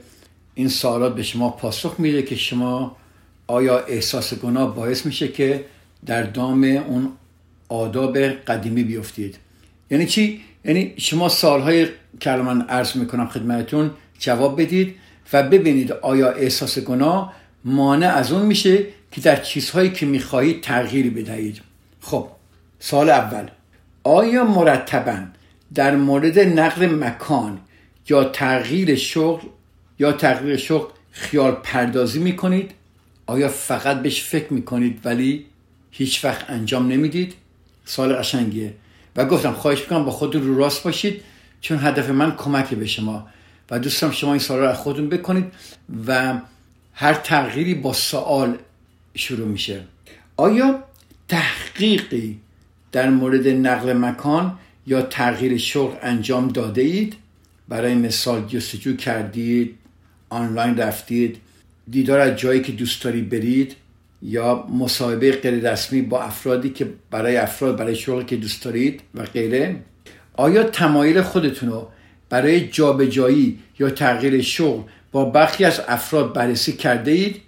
این 0.55 0.69
سوالات 0.69 1.15
به 1.15 1.23
شما 1.23 1.51
پاسخ 1.51 1.95
میده 1.99 2.23
که 2.23 2.37
شما 2.37 2.97
آیا 3.47 3.79
احساس 3.79 4.35
گناه 4.35 4.77
باعث 4.77 5.07
میشه 5.07 5.29
که 5.29 5.65
در 6.07 6.23
دام 6.23 6.65
اون 6.65 7.09
آداب 7.69 8.19
قدیمی 8.19 8.83
بیفتید 8.85 9.37
یعنی 9.91 10.07
چی؟ 10.07 10.41
یعنی 10.65 10.95
شما 10.97 11.29
سالهای 11.29 11.87
که 12.21 12.31
من 12.31 12.61
عرض 12.61 12.97
می‌کنم 12.97 13.27
خدمتون 13.27 13.91
جواب 14.19 14.63
بدید 14.63 14.95
و 15.33 15.43
ببینید 15.43 15.93
آیا 15.93 16.31
احساس 16.31 16.79
گناه 16.79 17.33
مانع 17.65 18.07
از 18.07 18.33
اون 18.33 18.47
میشه 18.47 18.79
که 19.13 19.21
در 19.21 19.37
چیزهایی 19.37 19.91
که 19.91 20.07
می‌خواهید 20.07 20.61
تغییر 20.61 21.11
بدهید 21.11 21.72
خب 22.03 22.29
سال 22.79 23.11
اول. 23.11 23.49
آیا 24.05 24.45
مرتبا 24.45 25.19
در 25.75 25.97
مورد 25.97 26.39
نقل 26.39 26.87
مکان 26.87 27.61
یا 28.09 28.25
تغییر 28.25 28.95
شغل 28.95 29.49
یا 29.99 30.13
تغییر 30.13 30.57
شغل 30.57 30.91
خیال 31.11 31.53
پردازی 31.53 32.19
می‌کنید؟ 32.19 32.71
آیا 33.27 33.49
فقط 33.49 34.03
بهش 34.03 34.23
فکر 34.23 34.53
می‌کنید 34.53 35.01
ولی 35.05 35.47
هیچ 35.91 36.25
وقت 36.25 36.51
انجام 36.51 36.89
نمی‌دید؟ 36.89 37.35
سال 37.85 38.15
قشنگیه. 38.15 38.75
و 39.17 39.25
گفتم 39.25 39.53
خواهش 39.53 39.81
می‌کنم 39.81 40.05
با 40.05 40.11
خود 40.11 40.35
رو 40.35 40.59
راست 40.59 40.83
باشید 40.83 41.23
چون 41.61 41.79
هدف 41.79 42.09
من 42.09 42.37
کمک 42.37 42.75
به 42.75 42.87
شما. 42.87 43.27
و 43.71 43.79
دوستم 43.79 44.11
شما 44.11 44.31
این 44.33 44.39
سال 44.39 44.59
رو 44.59 44.69
از 44.69 44.77
خودتون 44.77 45.09
بکنید 45.09 45.53
و 46.07 46.41
هر 46.95 47.15
تغییری 47.15 47.75
با 47.75 47.93
سوال 47.93 48.59
شروع 49.15 49.49
میشه. 49.49 49.85
آیا 50.37 50.85
تحقیقی 51.33 52.39
در 52.93 53.11
مورد 53.11 53.49
نقل 53.49 53.93
مکان 53.93 54.59
یا 54.87 55.03
تغییر 55.03 55.59
شغل 55.59 55.97
انجام 56.03 56.49
داده 56.49 56.83
اید؟ 56.83 57.17
برای 57.69 57.95
مثال 57.95 58.47
جستجو 58.47 58.97
کردید 58.97 59.75
آنلاین 60.29 60.77
رفتید 60.77 61.37
دیدار 61.91 62.21
از 62.21 62.37
جایی 62.37 62.61
که 62.61 62.73
دوست 62.73 63.05
داری 63.05 63.23
برید 63.23 63.77
یا 64.23 64.67
مصاحبه 64.79 65.33
غیر 65.33 65.73
رسمی 65.73 66.03
با 66.03 66.23
افرادی 66.23 66.71
که 66.71 66.89
برای 67.11 67.37
افراد 67.37 67.77
برای 67.77 67.97
شغل 67.97 68.23
که 68.23 68.37
دوست 68.37 68.65
دارید 68.65 69.01
و 69.15 69.25
غیره؟ 69.25 69.77
آیا 70.33 70.63
تمایل 70.63 71.23
خودتون 71.23 71.69
رو 71.69 71.89
برای 72.29 72.69
جابجایی 72.69 73.59
یا 73.79 73.91
تغییر 73.91 74.43
شغل 74.43 74.83
با 75.13 75.25
برخی 75.25 75.65
از 75.65 75.81
افراد 75.89 76.33
بررسی 76.33 76.73
کرده 76.73 77.11
اید؟ 77.11 77.41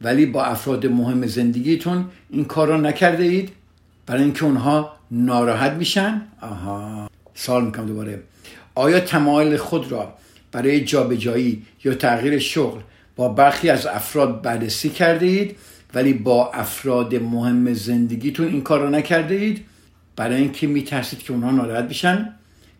ولی 0.00 0.26
با 0.26 0.44
افراد 0.44 0.86
مهم 0.86 1.26
زندگیتون 1.26 2.04
این 2.30 2.44
کار 2.44 2.68
را 2.68 2.76
نکرده 2.76 3.24
اید؟ 3.24 3.50
برای 4.06 4.22
اینکه 4.22 4.44
اونها 4.44 4.92
ناراحت 5.10 5.72
میشن؟ 5.72 6.22
آها. 6.40 7.10
سال 7.34 7.64
می‌کنم 7.64 7.86
دوباره. 7.86 8.22
آیا 8.74 9.00
تمایل 9.00 9.56
خود 9.56 9.92
را 9.92 10.14
برای 10.52 10.84
جابجایی 10.84 11.62
یا 11.84 11.94
تغییر 11.94 12.38
شغل 12.38 12.80
با 13.16 13.28
برخی 13.28 13.70
از 13.70 13.86
افراد 13.86 14.42
بررسی 14.42 14.88
کرده 14.88 15.26
اید 15.26 15.56
ولی 15.94 16.12
با 16.12 16.52
افراد 16.52 17.14
مهم 17.14 17.74
زندگیتون 17.74 18.48
این 18.48 18.62
کار 18.62 18.80
را 18.80 18.90
نکرده 18.90 19.34
اید؟ 19.34 19.64
برای 20.16 20.36
اینکه 20.36 20.66
میترسید 20.66 21.18
که 21.18 21.32
اونها 21.32 21.50
ناراحت 21.50 21.88
بشن؟ 21.88 22.34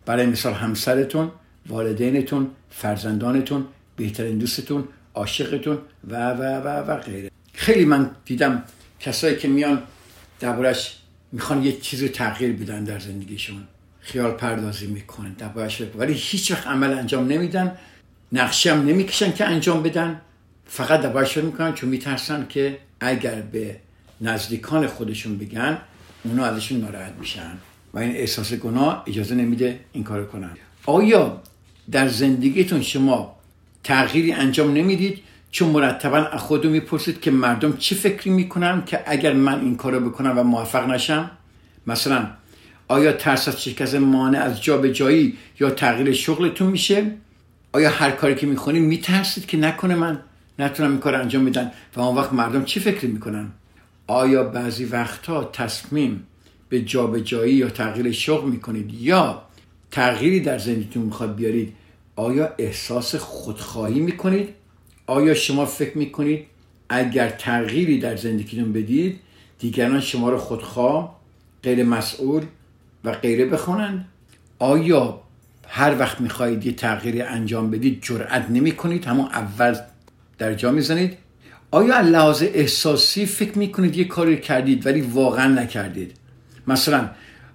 برای 0.07 0.27
مثال 0.27 0.53
همسرتون 0.53 1.31
والدینتون 1.69 2.50
فرزندانتون 2.71 3.67
بهترین 3.97 4.39
دوستتون 4.39 4.85
عاشقتون 5.14 5.79
و 6.11 6.31
و 6.31 6.43
و 6.43 6.69
و 6.90 6.97
غیره. 6.97 7.31
خیلی 7.52 7.85
من 7.85 8.11
دیدم 8.25 8.64
کسایی 9.00 9.37
که 9.37 9.49
میان 9.49 9.83
دربارش 10.40 10.97
می‌خوان 11.33 11.62
یه 11.62 11.81
چیزی 11.81 12.09
تغییر 12.09 12.52
بدن 12.52 12.85
در 12.85 12.99
زندگیشون. 12.99 13.62
خیال 14.00 14.31
پردازی 14.31 14.87
می‌کنن 14.87 15.33
دربارش 15.33 15.83
ولی 15.97 16.12
هیچ 16.12 16.50
وقت 16.50 16.67
عمل 16.67 16.93
انجام 16.93 17.26
نمیدن. 17.26 17.79
نقشه 18.33 18.73
هم 18.73 18.87
نمی‌کشن 18.87 19.33
که 19.33 19.45
انجام 19.45 19.83
بدن. 19.83 20.21
فقط 20.67 21.00
دربارش 21.00 21.37
می‌کنن 21.37 21.75
چون 21.75 21.88
میترسن 21.88 22.47
که 22.49 22.79
اگر 23.00 23.40
به 23.40 23.76
نزدیکان 24.21 24.87
خودشون 24.87 25.38
بگن 25.38 25.79
اونا 26.25 26.45
ازشون 26.45 26.81
ناراحت 26.81 27.12
میشن. 27.21 27.59
و 27.95 27.99
این 27.99 28.17
احساس 28.17 28.52
گناه 28.52 29.05
اجازه 29.07 29.35
نمیده 29.35 29.81
این 29.93 30.05
کارو 30.05 30.26
کنن. 30.26 30.50
آیا 30.87 31.43
در 31.90 32.09
زندگیتون 32.09 32.83
شما 32.83 33.40
تغییری 33.85 34.33
انجام 34.33 34.73
نمی‌دید 34.75 35.19
چون 35.51 35.69
مرتبا 35.69 36.17
از 36.17 36.41
خودتون 36.41 36.73
می‌پرسید 36.73 37.21
که 37.21 37.31
مردم 37.31 37.77
چه 37.77 37.95
فکری 37.95 38.31
می‌کنن 38.31 38.85
که 38.85 39.01
اگر 39.07 39.33
من 39.33 39.61
این 39.61 39.77
کارو 39.77 40.01
بکنم 40.01 40.39
و 40.39 40.43
موفق 40.43 40.91
نشم؟ 40.91 41.31
مثلا 41.87 42.27
آیا 42.89 43.13
ترس 43.13 43.49
از 43.49 43.63
شکست 43.63 43.95
مانع 43.95 44.39
از 44.39 44.63
جابجایی 44.63 45.37
یا 45.61 45.71
تغییر 45.71 46.13
شغلتون 46.13 46.67
میشه؟ 46.67 47.11
آیا 47.73 47.91
هر 47.91 48.11
کاری 48.11 48.35
که 48.35 48.47
می‌کنید 48.47 48.83
میترسید 48.83 49.47
که 49.47 49.57
نکنه 49.57 49.95
من 49.95 50.21
نتونن 50.59 50.91
این 50.91 50.99
کار 50.99 51.15
انجام 51.15 51.45
بدن 51.45 51.71
و 51.97 52.01
اون 52.01 52.17
وقت 52.17 52.33
مردم 52.33 52.65
چی 52.65 52.81
فکر 52.81 53.07
می‌کنن؟ 53.07 53.51
آیا 54.07 54.45
بعضی 54.45 54.85
وقتها 54.85 55.45
تصمیم 55.45 56.27
به 56.69 56.81
جابجایی 56.81 57.55
یا 57.55 57.69
تغییر 57.69 58.13
شغل 58.13 58.51
می‌کنید 58.51 58.95
یا 58.95 59.43
تغییری 59.91 60.41
در 60.41 60.59
زندگیتون 60.59 61.03
می‌خواد 61.03 61.35
بیارید 61.35 61.73
آیا 62.21 62.55
احساس 62.59 63.15
خودخواهی 63.15 64.00
می‌کنید؟ 64.00 64.49
آیا 65.07 65.35
شما 65.35 65.67
فکر 65.67 65.99
می‌کنید 65.99 66.47
اگر 66.89 67.29
تغییری 67.29 67.99
در 67.99 68.17
زندگیتون 68.17 68.73
بدید 68.73 69.21
دیگران 69.59 70.00
شما 70.00 70.31
رو 70.31 70.39
خودخواه 70.39 71.21
غیر 71.62 71.85
مسئول 71.85 72.43
و 73.05 73.12
غیره 73.12 73.47
بخونند 73.47 74.09
آیا 74.59 75.21
هر 75.69 75.99
وقت 75.99 76.21
می‌خواهید 76.21 76.67
یه 76.67 76.73
تغییری 76.73 77.23
انجام 77.23 77.71
بدید 77.71 77.99
جرأت 78.03 78.50
نمی 78.50 78.73
کنید 78.73 79.05
همون 79.05 79.27
اول 79.27 79.77
در 80.39 80.55
جا 80.55 80.73
می‌زنید؟ 80.73 81.17
آیا 81.71 82.00
لحاظ 82.00 82.43
احساسی 82.43 83.27
فکر 83.27 83.59
می‌کنید 83.59 83.97
یه 83.97 84.05
کاری 84.05 84.41
کردید 84.41 84.87
ولی 84.87 85.00
واقعا 85.00 85.62
نکردید؟ 85.62 86.12
مثلا 86.67 87.11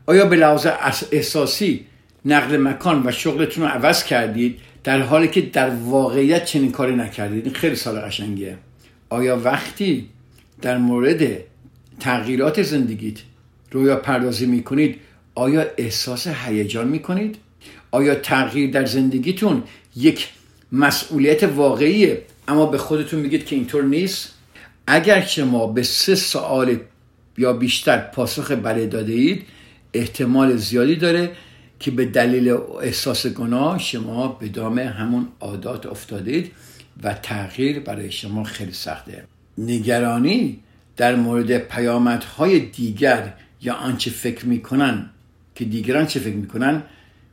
آیا 0.06 0.26
به 0.26 0.36
لحاظ 0.36 0.68
احساسی 1.12 1.86
نقل 2.26 2.58
مکان 2.58 3.08
و 3.08 3.12
شغلتون 3.12 3.64
رو 3.64 3.70
عوض 3.70 4.04
کردید 4.04 4.60
در 4.84 5.02
حالی 5.02 5.28
که 5.28 5.42
در 5.42 5.70
واقعیت 5.70 6.46
چنین 6.46 6.72
کاری 6.72 6.96
نکردید. 6.96 7.46
این 7.46 7.54
خیلی 7.54 7.76
سال 7.76 8.00
قشنگیه. 8.00 8.58
آیا 9.10 9.38
وقتی 9.44 10.10
در 10.62 10.78
مورد 10.78 11.38
تغییرات 12.00 12.62
زندگیت 12.62 13.18
رویا 13.72 13.96
پردازی 13.96 14.46
می‌کنید 14.46 15.00
آیا 15.36 15.66
احساس 15.78 16.28
هیجان 16.28 16.88
می‌کنید؟ 16.88 17.38
آیا 17.92 18.16
تغییر 18.16 18.72
در 18.72 18.86
زندگیتون 18.86 19.64
یک 19.96 20.30
مسئولیت 20.72 21.44
واقعیه 21.44 22.22
اما 22.48 22.66
به 22.66 22.78
خودتون 22.78 23.20
میگید 23.20 23.46
که 23.46 23.56
اینطور 23.56 23.84
نیست؟ 23.84 24.34
اگر 24.88 25.22
شما 25.22 25.68
به 25.68 25.84
سه 25.84 26.16
سوال 26.16 26.78
یا 27.38 27.54
بیشتر 27.54 27.98
پاسخ 27.98 28.52
بله 28.52 28.86
داده 28.86 29.14
اید 29.14 29.44
احتمال 29.94 30.56
زیادی 30.56 30.96
داره 30.96 31.32
که 31.80 31.92
به 31.92 32.06
دلیل 32.06 32.58
احساس 32.82 33.28
گناه 33.28 33.80
شما 33.80 34.28
به 34.28 34.48
دام 34.48 34.80
همون 34.80 35.28
عادات 35.40 35.86
افتادید 35.86 36.52
و 37.04 37.14
تغییر 37.14 37.80
برای 37.80 38.12
شما 38.12 38.44
خیلی 38.44 38.72
سخته. 38.72 39.24
نگرانی 39.58 40.60
در 40.98 41.16
مورد 41.16 41.58
پیامدهای 41.58 42.60
دیگر 42.60 43.34
یا 43.62 43.74
آنچه 43.74 44.12
فکر 44.12 44.46
می‌کنن 44.46 45.10
که 45.56 45.66
دیگران 45.66 46.06
چه 46.06 46.20
فکر 46.20 46.36
می‌کنن 46.36 46.84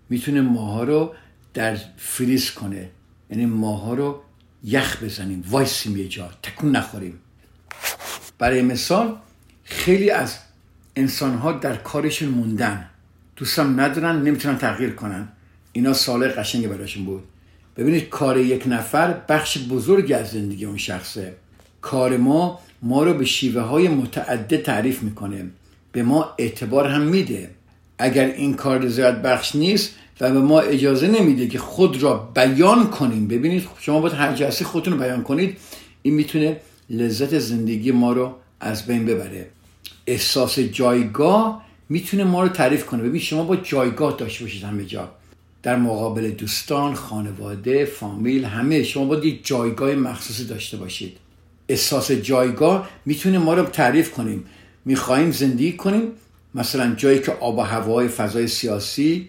می‌تونه 0.09 0.41
ماها 0.41 0.85
رو 0.85 1.15
در 1.55 1.77
فریز 1.97 2.51
کنه. 2.51 2.89
یعنی 3.31 3.47
ماها 3.47 3.95
رو 3.95 4.21
یخ 4.65 5.03
بزنیم 5.03 5.45
وایسیم 5.49 5.97
یه 5.97 6.09
جا 6.09 6.31
تکون 6.43 6.77
نخوریم. 6.77 7.19
برای 8.39 8.63
مثال 8.63 9.17
خیلی 9.65 10.11
از 10.11 10.39
انسان 10.97 11.35
ها 11.35 11.53
در 11.53 11.77
کارشون 11.77 12.29
موندن. 12.29 12.89
دوستم 13.37 13.81
ندارن 13.81 14.23
نمی‌تونن 14.23 14.59
تغییر 14.59 14.91
کنن. 14.91 15.29
اینا 15.73 15.93
سال 15.93 16.29
قشنگ 16.29 16.69
براشون 16.69 17.05
بود. 17.05 17.23
ببینید 17.77 18.09
کار 18.09 18.39
یک 18.39 18.65
نفر 18.67 19.15
بخش 19.29 19.59
بزرگی 19.59 20.15
از 20.15 20.31
زندگی 20.31 20.65
اون 20.65 20.77
شخصه. 20.77 21.35
کار 21.81 22.17
ما 22.17 22.61
ما 22.83 23.03
رو 23.03 23.15
به 23.15 23.25
شیوه 23.25 23.61
های 23.62 23.89
متعدد 23.89 24.62
تعریف 24.62 25.03
می‌کنه. 25.03 25.45
به 25.93 26.03
ما 26.03 26.35
اعتبار 26.39 26.89
هم 26.89 27.03
میده. 27.03 27.51
اگر 27.99 28.27
این 28.27 28.55
کار 28.55 28.79
رضایت 28.79 29.15
بخش 29.15 29.57
نیست 29.57 29.95
و 30.21 30.31
به 30.33 30.41
ما 30.41 30.61
اجازه 30.61 31.09
نمیده 31.09 31.49
که 31.49 31.59
خود 31.59 32.03
را 32.03 32.31
بیان 32.35 32.91
کنیم. 32.91 33.29
ببینید 33.29 33.69
شما 33.81 34.01
باید 34.01 34.15
هر 34.15 34.33
جلسه 34.33 34.65
خودتون 34.65 34.93
رو 34.93 34.99
بیان 34.99 35.23
کنید. 35.23 35.59
این 36.03 36.15
می‌تونه 36.15 36.57
لذت 36.90 37.38
زندگی 37.38 37.92
ما 37.92 38.12
رو 38.12 38.35
از 38.61 38.87
بین 38.87 39.07
ببره. 39.07 39.47
احساس 40.07 40.59
جایگاه 40.59 41.64
می‌تونه 41.92 42.24
ما 42.24 42.42
رو 42.42 42.48
تعریف 42.48 42.87
کنه. 42.87 43.02
ببین 43.02 43.20
شما 43.20 43.44
با 43.44 43.57
جایگاه 43.57 44.16
داشته 44.18 44.44
باشید 44.44 44.62
همه 44.62 44.85
جا. 44.85 45.11
در 45.62 45.76
مقابل 45.76 46.31
دوستان 46.31 46.94
خانواده 46.94 47.85
فامیل 47.85 48.44
همه. 48.44 48.83
شما 48.83 49.05
باید 49.05 49.24
یک 49.24 49.46
جایگاه 49.46 49.94
مخصوصی 49.94 50.44
داشته 50.44 50.76
باشید. 50.76 51.16
احساس 51.68 52.11
جایگاه 52.12 52.88
می‌تونه 53.07 53.38
ما 53.38 53.55
رو 53.55 53.64
تعریف 53.64 54.11
کنیم. 54.11 54.44
می‌خواهیم 54.85 55.31
زندگی 55.31 55.72
کنیم. 55.72 56.02
مثلا 56.55 56.94
جایی 56.94 57.18
که 57.18 57.33
آب 57.33 57.59
و 57.59 57.61
هوای 57.61 58.09
فضای 58.09 58.46
سیاسی 58.46 59.28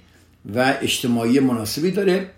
و 0.55 0.75
اجتماعی 0.81 1.39
مناسبی 1.39 1.91
داره. 1.91 2.29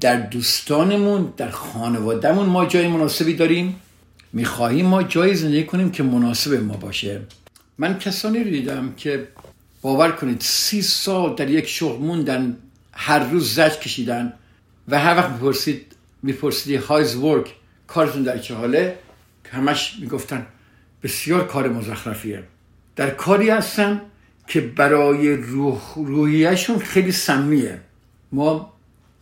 در 0.00 0.16
دوستانمون 0.16 1.32
در 1.36 1.50
خانوادهمون 1.50 2.46
ما 2.46 2.66
جای 2.66 2.88
مناسبی 2.88 3.34
داریم. 3.34 3.76
می‌خواهیم 4.32 4.86
ما 4.86 5.02
جایی 5.02 5.34
زندگی 5.34 5.64
کنیم 5.64 5.90
که 5.90 6.02
مناسب 6.02 6.52
ما 6.54 6.76
باشه. 6.76 7.20
من 7.78 7.98
کسانی 7.98 8.44
رو 8.44 8.50
دیدم 8.50 8.92
که 8.96 9.28
باور 9.82 10.12
کنید 10.12 10.40
سی 10.40 10.82
سال 10.82 11.34
در 11.34 11.50
یک 11.50 11.68
شغل 11.68 12.04
موندن 12.04 12.56
هر 12.92 13.18
روز 13.18 13.54
زج 13.54 13.78
کشیدن 13.78 14.32
و 14.88 14.98
هر 14.98 15.16
وقت 15.16 15.30
می‌پرسید 15.30 15.92
میپرسیدی 16.22 16.76
هایز 16.76 17.16
ورک 17.16 17.54
کارتون 17.86 18.22
در 18.22 18.38
چه 18.38 18.54
حاله؟ 18.54 18.98
همش 19.50 19.96
می‌گفتن 20.00 20.46
بسیار 21.02 21.46
کار 21.46 21.68
مزخرفیه. 21.68 22.42
در 22.96 23.10
کاری 23.10 23.50
هستن 23.50 24.00
که 24.46 24.60
برای 24.60 25.36
روح 25.36 25.80
روحیشون 25.96 26.78
خیلی 26.78 27.12
سمیه. 27.12 27.80
ما 28.32 28.72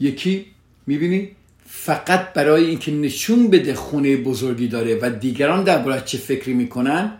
یکی 0.01 0.47
می‌بینی 0.87 1.31
فقط 1.67 2.33
برای 2.33 2.65
اینکه 2.65 2.93
نشون 2.93 3.49
بده 3.49 3.75
خونه 3.75 4.17
بزرگی 4.17 4.69
داره 4.69 4.99
و 5.03 5.11
دیگران 5.11 5.65
درباره 5.65 6.01
چه 6.01 6.19
فکری 6.19 6.55
می‌کنن 6.55 7.13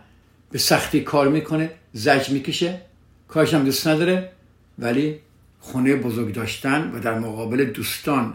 به 0.51 0.57
سختی 0.59 0.99
کار 0.99 1.27
می‌کنه 1.27 1.71
زج 1.93 2.29
می‌کشه. 2.29 2.81
کارش 3.27 3.53
هم 3.53 3.63
دوست 3.63 3.87
نداره 3.87 4.29
ولی 4.79 5.19
خونه 5.59 5.95
بزرگ 5.95 6.33
داشتن 6.33 6.91
و 6.91 6.99
در 6.99 7.19
مقابل 7.19 7.65
دوستان 7.65 8.33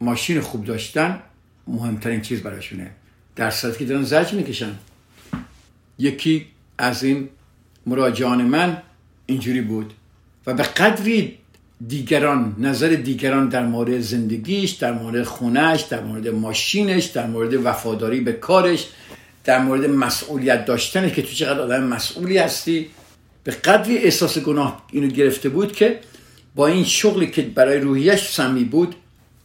ماشین 0.00 0.40
خوب 0.40 0.64
داشتن 0.64 1.22
مهمترین 1.66 2.20
چیز 2.20 2.42
براشونه. 2.42 2.90
در 3.36 3.50
صورتی 3.50 3.78
که 3.78 3.84
دارن 3.84 4.02
زج 4.02 4.32
می‌کشن. 4.32 4.72
یکی 5.98 6.46
از 6.78 7.04
این 7.04 7.28
مراجعان 7.86 8.42
من 8.42 8.82
اینجوری 9.26 9.60
بود 9.60 9.92
و 10.46 10.54
به 10.54 10.62
قدری 10.62 11.38
دیگران 11.88 12.56
نظر 12.58 12.88
دیگران 12.88 13.48
در 13.48 13.66
مورد 13.66 14.00
زندگیش 14.00 14.70
در 14.70 14.92
مورد 14.92 15.22
خونش 15.22 15.82
در 15.82 16.00
مورد 16.00 16.28
ماشینش 16.28 17.04
در 17.04 17.26
مورد 17.26 17.54
وفاداری 17.54 18.20
به 18.20 18.32
کارش 18.32 18.88
در 19.44 19.58
مورد 19.62 19.90
مسئولیت 19.90 20.64
داشتنش 20.64 21.12
که 21.12 21.22
تو 21.22 21.28
چقدر 21.28 21.60
آدم 21.60 21.84
مسئولی 21.84 22.38
هستی 22.38 22.86
به 23.46 23.52
قدری 23.52 23.98
احساس 23.98 24.38
گناه 24.38 24.86
اینو 24.92 25.08
گرفته 25.08 25.48
بود 25.48 25.72
که 25.72 26.00
با 26.54 26.66
این 26.66 26.84
شغلی 26.84 27.26
که 27.26 27.42
برای 27.42 27.78
روحیش 27.78 28.28
سمی 28.28 28.64
بود 28.64 28.94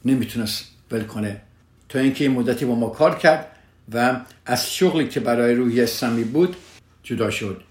نمی‌تونست 0.05 0.65
ول 0.91 1.03
کنه. 1.03 1.41
تا 1.89 1.99
اینکه 1.99 2.23
این 2.23 2.33
مدتی 2.33 2.65
با 2.65 2.75
ما 2.75 2.89
کار 2.89 3.17
کرد 3.17 3.47
و 3.93 4.19
از 4.45 4.73
شغلی 4.73 5.07
که 5.07 5.19
برای 5.19 5.55
روحیش 5.55 5.89
سمی 5.89 6.23
بود 6.23 6.55
جدا 7.03 7.29
شد. 7.29 7.61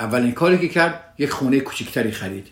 اولین 0.00 0.32
کاری 0.32 0.58
که 0.58 0.68
کرد 0.68 1.14
یک 1.18 1.30
خونه 1.30 1.60
کوچکتری 1.60 2.10
خرید. 2.10 2.46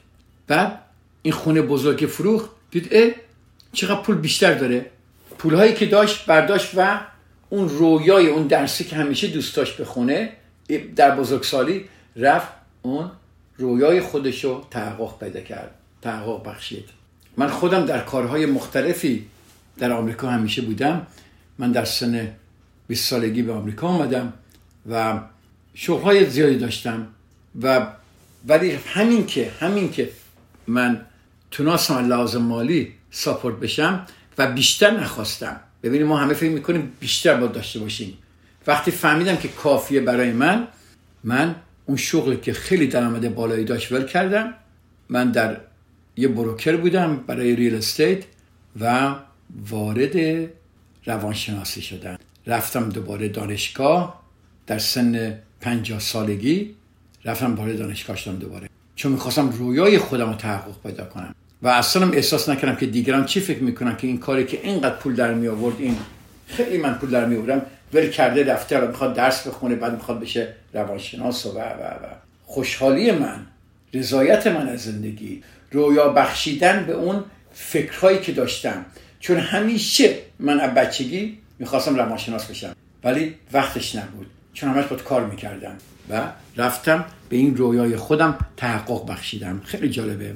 بعد 0.46 0.78
این 1.22 1.34
خونه 1.34 1.62
بزرگ 1.62 2.06
فروخ 2.06 2.48
دید 2.70 2.88
اه 2.90 3.10
چقدر 3.72 4.02
پول 4.02 4.16
بیشتر 4.16 4.54
داره. 4.54 4.86
پولهایی 5.38 5.74
که 5.74 5.86
داشت 5.86 6.26
برداشت 6.26 6.70
و 6.76 7.00
اون 7.50 7.68
رویای 7.68 8.26
اون 8.26 8.46
درسی 8.46 8.84
که 8.84 8.96
همیشه 8.96 9.26
دوست 9.26 9.56
داشت 9.56 9.76
به 9.76 9.84
خونه 9.84 10.32
در 10.96 11.16
بزرگسالی 11.16 11.84
رفت 12.16 12.48
اون 12.82 13.10
رویای 13.62 14.00
خودشو 14.00 14.64
تحقق 14.70 15.18
پیدا 15.18 15.40
کرد 15.40 15.70
تحقق 16.02 16.48
بخشید. 16.48 16.84
من 17.36 17.48
خودم 17.48 17.86
در 17.86 17.98
کارهای 17.98 18.46
مختلفی 18.46 19.26
در 19.78 19.92
آمریکا 19.92 20.28
همیشه 20.30 20.62
بودم. 20.62 21.06
من 21.58 21.72
در 21.72 21.84
سن 21.84 22.30
20 22.88 23.10
سالگی 23.10 23.42
به 23.42 23.52
آمریکا 23.52 23.88
آمدم 23.88 24.32
و 24.90 25.20
شغلهای 25.74 26.30
زیادی 26.30 26.58
داشتم 26.58 27.06
و 27.62 27.86
ولی 28.48 28.70
همین 28.70 29.26
که 29.26 29.50
همین 29.60 29.92
که 29.92 30.10
من 30.66 31.00
تونستم 31.50 32.08
لازم 32.08 32.42
مالی 32.42 32.92
ساپورت 33.10 33.56
بشم 33.56 34.06
و 34.38 34.52
بیشتر 34.52 34.90
نخواستم. 34.90 35.60
ببینید 35.82 36.06
ما 36.06 36.16
همه 36.16 36.34
فکر 36.34 36.50
می‌کنیم 36.50 36.92
بیشتر 37.00 37.34
باید 37.34 37.52
داشته 37.52 37.78
باشیم. 37.78 38.18
وقتی 38.66 38.90
فهمیدم 38.90 39.36
که 39.36 39.48
کافیه 39.48 40.00
برای 40.00 40.32
من 40.32 40.68
من 41.24 41.54
اون 41.86 41.96
شغلی 41.96 42.36
که 42.36 42.52
خیلی 42.52 42.86
درآمد 42.86 43.34
بالایی 43.34 43.64
داشت 43.64 43.92
ول 43.92 44.04
کردم. 44.04 44.54
من 45.08 45.30
در 45.30 45.56
یه 46.16 46.28
بروکر 46.28 46.76
بودم 46.76 47.16
برای 47.26 47.56
ریل 47.56 47.74
استیت 47.74 48.24
و 48.80 49.14
وارد 49.70 50.48
روانشناسی 51.06 51.82
شدم. 51.82 52.18
رفتم 52.46 52.88
دوباره 52.88 53.28
دانشگاه. 53.28 54.22
در 54.66 54.78
سن 54.78 55.38
پنجاه 55.60 56.00
سالگی 56.00 56.74
رفتم 57.24 57.54
وارد 57.54 57.78
دانشگاه 57.78 58.16
شدم 58.16 58.36
دوباره. 58.36 58.68
چون 58.96 59.12
می‌خواستم 59.12 59.48
رویای 59.48 59.98
خودم 59.98 60.28
رو 60.28 60.34
تحقق 60.34 60.82
پیدا 60.82 61.04
کنم. 61.04 61.34
و 61.62 61.68
اصلا 61.68 62.10
احساس 62.10 62.48
نکردم 62.48 62.76
که 62.76 62.86
دیگران 62.86 63.24
چی 63.24 63.40
فکر 63.40 63.62
می‌کنن 63.62 63.96
که 63.96 64.06
این 64.06 64.18
کاری 64.18 64.44
که 64.44 64.60
اینقدر 64.62 64.94
پول 64.94 65.14
در 65.14 65.34
می 65.34 65.48
آورد 65.48 65.76
این 65.78 65.96
خیلی 66.46 66.78
من 66.78 66.94
پول 66.94 67.10
در 67.10 67.26
میورم 67.26 67.62
ول 67.92 68.08
کرده 68.08 68.44
رفته 68.44 68.76
حالا 68.76 68.88
می‌خواد 68.88 69.14
درس 69.14 69.46
بخونه 69.46 69.74
بعد 69.74 69.92
می‌خواد 69.92 70.20
بشه 70.20 70.48
روانشناس 70.74 71.46
و 71.46 71.50
و 71.50 71.60
و 71.60 72.06
خوشحالی 72.44 73.10
من 73.10 73.46
رضایت 73.94 74.46
من 74.46 74.68
از 74.68 74.80
زندگی 74.80 75.42
رویا 75.72 76.08
بخشیدن 76.08 76.84
به 76.84 76.92
اون 76.92 77.24
فکرهایی 77.54 78.18
که 78.18 78.32
داشتم. 78.32 78.84
چون 79.20 79.36
همیشه 79.36 80.14
من 80.38 80.60
از 80.60 80.74
بچگی 80.74 81.38
می‌خواستم 81.58 81.96
روانشناس 81.96 82.46
بشم 82.46 82.74
ولی 83.04 83.34
وقتش 83.52 83.96
نبود. 83.96 84.26
چون 84.54 84.70
همش 84.70 84.84
باید 84.84 85.02
کار 85.02 85.26
می‌کردم 85.26 85.76
و 86.10 86.20
رفتم 86.56 87.04
به 87.28 87.36
این 87.36 87.56
رویای 87.56 87.96
خودم 87.96 88.38
تحقق 88.56 89.10
بخشیدم. 89.10 89.60
خیلی 89.64 89.88
جالبه. 89.88 90.34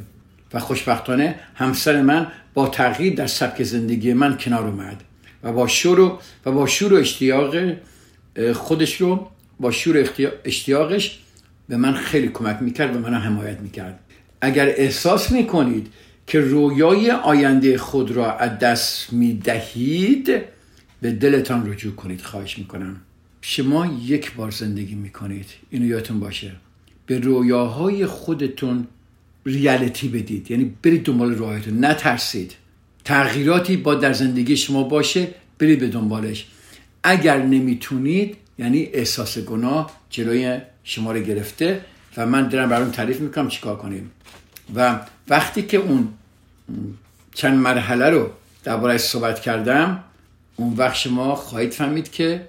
و 0.54 0.60
خوشبختانه 0.60 1.34
همسر 1.54 2.02
من 2.02 2.26
با 2.54 2.68
تغییر 2.68 3.14
در 3.14 3.26
سبک 3.26 3.62
زندگی 3.62 4.12
من 4.12 4.36
کنار 4.36 4.66
اومد. 4.66 5.02
و 5.46 5.52
با 5.52 5.66
شور 5.66 6.00
و, 6.00 6.18
با 6.44 6.66
شور 6.66 6.92
و 6.92 6.96
اشتیاق 6.96 7.54
خودش 8.54 9.00
رو 9.00 9.28
با 9.60 9.70
شور 9.70 10.08
اشتیاقش 10.44 11.18
به 11.68 11.76
من 11.76 11.94
خیلی 11.94 12.28
کمک 12.28 12.58
می‌کرد 12.60 12.96
و 12.96 12.98
من 12.98 13.14
حمایت 13.14 13.60
می‌کرد. 13.60 14.00
اگر 14.40 14.66
احساس 14.66 15.32
می‌کنید 15.32 15.92
که 16.26 16.40
رویای 16.40 17.10
آینده 17.10 17.78
خود 17.78 18.10
را 18.10 18.36
از 18.36 18.58
دست 18.58 19.12
می‌دهید 19.12 20.42
به 21.00 21.12
دلتان 21.12 21.72
رجوع 21.72 21.94
کنید 21.94 22.20
خواهش 22.20 22.58
می‌کنم. 22.58 22.96
شما 23.40 23.86
یک 24.04 24.34
بار 24.34 24.50
زندگی 24.50 24.94
می‌کنید. 24.94 25.46
اینو 25.70 25.86
یادتون 25.86 26.20
باشه. 26.20 26.52
به 27.06 27.18
رویاهای 27.18 28.06
خودتون 28.06 28.86
ریالیتی 29.46 30.08
بدید. 30.08 30.50
یعنی 30.50 30.76
برید 30.82 31.04
دنبال 31.04 31.34
رویاتون. 31.34 31.84
نترسید. 31.84 32.54
تغییراتی 33.06 33.76
با 33.76 33.94
در 33.94 34.12
زندگی 34.12 34.56
شما 34.56 34.82
باشه 34.82 35.28
برید 35.58 35.80
به 35.80 35.86
دنبالش. 35.86 36.46
اگر 37.02 37.42
نمی‌تونید 37.42 38.36
یعنی 38.58 38.82
احساس 38.82 39.38
گناه 39.38 39.90
جلوی 40.10 40.58
شما 40.84 41.12
رو 41.12 41.20
گرفته 41.20 41.80
و 42.16 42.26
من 42.26 42.48
دارم 42.48 42.68
برام 42.68 42.90
تعریف 42.90 43.20
می‌کنم 43.20 43.48
چیکار 43.48 43.76
کنیم. 43.76 44.10
و 44.74 45.00
وقتی 45.28 45.62
که 45.62 45.76
اون 45.76 46.08
چند 47.34 47.58
مرحله 47.58 48.10
رو 48.10 48.30
دربارهش 48.64 49.00
صحبت 49.00 49.40
کردم 49.40 50.04
اون 50.56 50.74
وقت 50.74 50.94
شما 50.94 51.34
خواهید 51.34 51.72
فهمید 51.72 52.10
که 52.10 52.46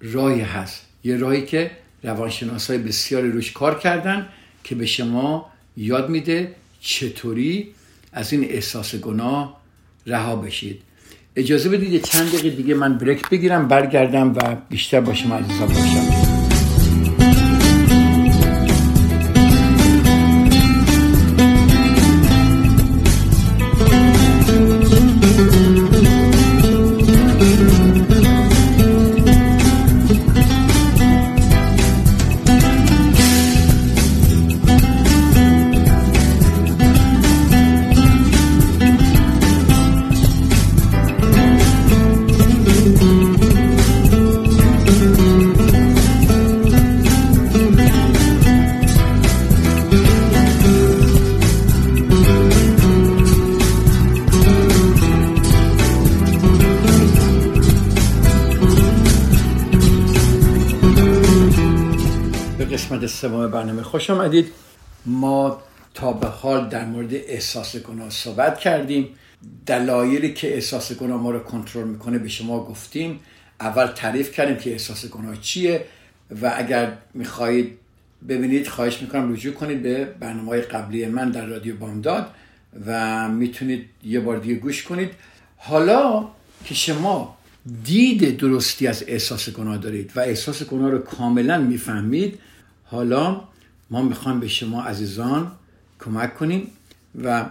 راهی 0.00 0.40
هست. 0.40 0.86
یه 1.04 1.16
راهی 1.16 1.46
که 1.46 1.70
روانشناس 2.02 2.70
های 2.70 2.78
بسیاری 2.78 3.30
روش 3.30 3.52
کار 3.52 3.78
کردن 3.78 4.28
که 4.64 4.74
به 4.74 4.86
شما 4.86 5.50
یاد 5.76 6.08
میده 6.08 6.54
چطوری 6.80 7.74
از 8.12 8.32
این 8.32 8.44
احساس 8.44 8.94
گناه 8.94 9.60
رها 10.06 10.36
بشید. 10.36 10.82
اجازه 11.36 11.68
بدید 11.68 12.02
چند 12.02 12.28
دقیقه 12.28 12.56
دیگه 12.56 12.74
من 12.74 12.98
بریک 12.98 13.28
بگیرم 13.28 13.68
برگردم 13.68 14.32
و 14.32 14.56
بیشتر 14.68 15.00
با 15.00 15.14
شما 15.14 15.36
عزیزان 15.36 15.68
باشم. 15.68 16.25
احساس 67.36 67.76
گناه 67.76 68.10
صحبت 68.10 68.58
کردیم. 68.58 69.04
دلایلی 69.66 70.30
که 70.34 70.54
احساس 70.54 70.92
گناه 70.92 71.22
ما 71.22 71.30
رو 71.30 71.38
کنترل 71.38 71.88
می‌کنه 71.88 72.18
به 72.18 72.28
شما 72.28 72.64
گفتیم. 72.64 73.20
اول 73.60 73.86
تعریف 73.86 74.32
کردیم 74.32 74.56
که 74.56 74.72
احساس 74.72 75.06
گناه 75.06 75.40
چیه 75.40 75.84
و 76.42 76.52
اگر 76.56 76.86
می‌خواهید 77.14 77.78
ببینید 78.28 78.68
خواهش 78.68 79.02
می‌کنم 79.02 79.32
رجوع 79.32 79.54
کنید 79.54 79.82
به 79.82 80.04
برنامه 80.04 80.60
قبلی 80.60 81.06
من 81.06 81.30
در 81.30 81.46
رادیو 81.46 81.76
بامداد 81.76 82.30
و 82.86 83.28
می‌تونید 83.28 83.84
یه 84.04 84.20
بار 84.20 84.38
دیگه 84.38 84.54
گوش 84.54 84.82
کنید. 84.82 85.10
حالا 85.56 86.28
که 86.64 86.74
شما 86.74 87.36
دید 87.84 88.36
درستی 88.36 88.86
از 88.86 89.04
احساس 89.06 89.50
گناه 89.50 89.78
دارید 89.78 90.12
و 90.16 90.20
احساس 90.20 90.62
گناه 90.62 90.90
رو 90.90 90.98
کاملا 90.98 91.58
می‌فهمید 91.58 92.38
حالا 92.84 93.40
ما 93.90 94.02
می‌خوایم 94.02 94.40
به 94.40 94.48
شما 94.48 94.82
عزیزان 94.82 95.52
کمک 96.00 96.34
کنیم. 96.34 96.70
و 97.24 97.46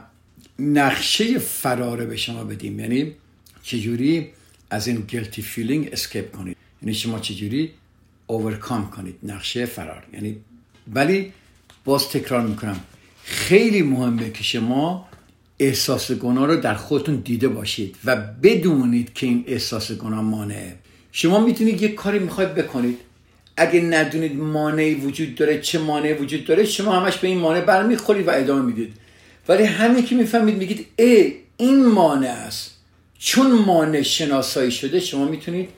نقشه 0.59 1.39
فراره 1.39 2.05
به 2.05 2.17
شما 2.17 2.43
بدیم. 2.43 2.79
یعنی 2.79 3.11
چجوری 3.63 4.29
از 4.69 4.87
این 4.87 5.01
guilty 5.01 5.41
feeling 5.41 5.89
escape 5.91 6.31
کنید؟ 6.31 6.57
یعنی 6.81 6.93
شما 6.93 7.19
چجوری 7.19 7.71
overcome 8.27 8.91
کنید 8.91 9.15
نقشه 9.23 9.65
فرار؟ 9.65 10.03
یعنی 10.13 10.37
ولی 10.93 11.33
باز 11.85 12.09
تکرار 12.09 12.47
می‌کنم 12.47 12.79
خیلی 13.23 13.81
مهمه 13.81 14.31
که 14.31 14.43
شما 14.43 15.09
احساس 15.59 16.11
گناه 16.11 16.47
رو 16.47 16.55
در 16.55 16.73
خودتون 16.73 17.15
دیده 17.15 17.47
باشید 17.47 17.95
و 18.05 18.15
بدونید 18.15 19.13
که 19.13 19.25
این 19.25 19.43
احساس 19.47 19.91
گناه 19.91 20.21
مانعه 20.21 20.75
شما 21.11 21.39
می‌تونید 21.39 21.81
یک 21.81 21.95
کاری 21.95 22.19
می‌خواید 22.19 22.55
بکنید. 22.55 22.97
اگه 23.57 23.81
ندونید 23.81 24.35
مانعی 24.35 24.95
وجود 24.95 25.35
داره 25.35 25.61
چه 25.61 25.79
مانعی 25.79 26.13
وجود 26.13 26.45
داره 26.45 26.65
شما 26.65 26.99
همش 26.99 27.17
به 27.17 27.27
این 27.27 27.37
مانع 27.37 27.61
برمیخورید 27.61 28.27
و 28.27 28.31
ادامه 28.31 28.61
می‌دید. 28.61 28.93
ولی 29.47 29.63
همین 29.63 30.05
که 30.05 30.15
می‌فهمید 30.15 30.57
میگید 30.57 30.85
ای 30.95 31.33
این 31.57 31.85
مانع 31.85 32.29
است. 32.29 32.71
چون 33.19 33.51
مانع 33.51 34.01
شناسایی 34.01 34.71
شده 34.71 34.99
شما 34.99 35.25
می‌تونید 35.25 35.69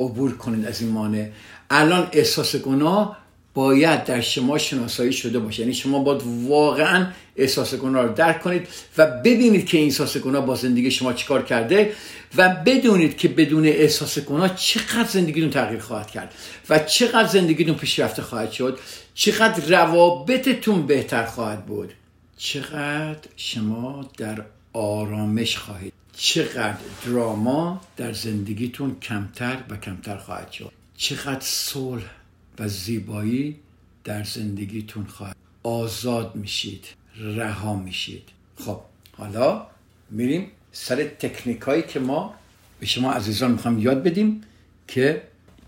عبور 0.00 0.36
کنید 0.36 0.66
از 0.66 0.80
این 0.80 0.90
مانع. 0.90 1.28
الان 1.70 2.08
احساس 2.12 2.56
گناه 2.56 3.18
باید 3.54 4.04
در 4.04 4.20
شما 4.20 4.58
شناسایی 4.58 5.12
شده 5.12 5.38
باشه. 5.38 5.62
یعنی 5.62 5.74
شما 5.74 5.98
باید 5.98 6.22
واقعا 6.48 7.06
احساس 7.36 7.74
گناه 7.74 8.02
رو 8.02 8.14
درک 8.14 8.42
کنید 8.42 8.68
و 8.98 9.06
ببینید 9.06 9.66
که 9.66 9.78
این 9.78 9.86
احساس 9.86 10.16
گناه 10.16 10.46
با 10.46 10.54
زندگی 10.54 10.90
شما 10.90 11.12
چیکار 11.12 11.44
کرده 11.44 11.92
و 12.36 12.56
بدونید 12.66 13.16
که 13.16 13.28
بدون 13.28 13.66
احساس 13.66 14.18
گناه 14.18 14.56
چقدر 14.56 15.08
زندگیتون 15.08 15.50
تغییر 15.50 15.80
خواهد 15.80 16.10
کرد 16.10 16.34
و 16.70 16.78
چقدر 16.78 17.28
زندگیتون 17.28 17.74
پیشرفته 17.74 18.22
خواهد 18.22 18.52
شد 18.52 18.78
چقدر 19.14 19.64
روابطتون 19.68 20.86
بهتر 20.86 21.24
خواهد 21.24 21.66
بود. 21.66 21.92
چقدر 22.38 23.28
شما 23.36 24.10
در 24.16 24.44
آرامش 24.72 25.56
خواهید؟ 25.56 25.92
چقدر 26.12 26.78
دراما 27.06 27.80
در 27.96 28.12
زندگیتون 28.12 28.96
کمتر 29.00 29.62
و 29.70 29.76
کمتر 29.76 30.16
خواهد 30.16 30.52
شد؟ 30.52 30.72
چقدر 30.96 31.40
صلح 31.40 32.10
و 32.58 32.68
زیبایی 32.68 33.56
در 34.04 34.24
زندگیتون 34.24 35.04
خواهد؟ 35.04 35.36
آزاد 35.62 36.34
میشید 36.34 36.86
رها 37.16 37.76
میشید. 37.76 38.28
خب 38.56 38.80
حالا 39.12 39.66
میریم 40.10 40.46
سر 40.72 41.04
تکنیک 41.04 41.60
هایی 41.60 41.82
که 41.82 42.00
ما 42.00 42.34
به 42.80 42.86
شما 42.86 43.12
عزیزان 43.12 43.50
می‌خوام 43.50 43.78
یاد 43.78 44.02
بدیم 44.02 44.40
که 44.88 45.22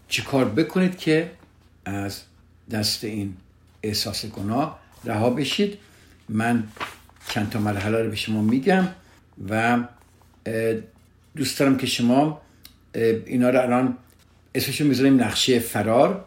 چیکار 0.09 0.49
بکنید 0.49 0.99
که 0.99 1.33
از 1.85 2.23
دست 2.71 3.05
این 3.05 3.37
احساس 3.83 4.27
گناه 4.27 4.81
رها 5.05 5.31
بشید 5.31 5.79
من 6.31 6.65
چند 7.29 7.51
تا 7.51 7.59
مرحله 7.59 8.03
رو 8.03 8.11
به 8.11 8.17
شما 8.17 8.43
میگم 8.43 8.89
و 9.49 9.85
دوست 11.37 11.59
دارم 11.59 11.77
که 11.77 11.87
شما 11.87 12.41
اینا 13.27 13.51
رو 13.51 13.61
الان 13.61 13.97
اسمشو 14.55 14.85
می‌ذاریم 14.85 15.23
نقشه 15.23 15.59
فرار 15.59 16.25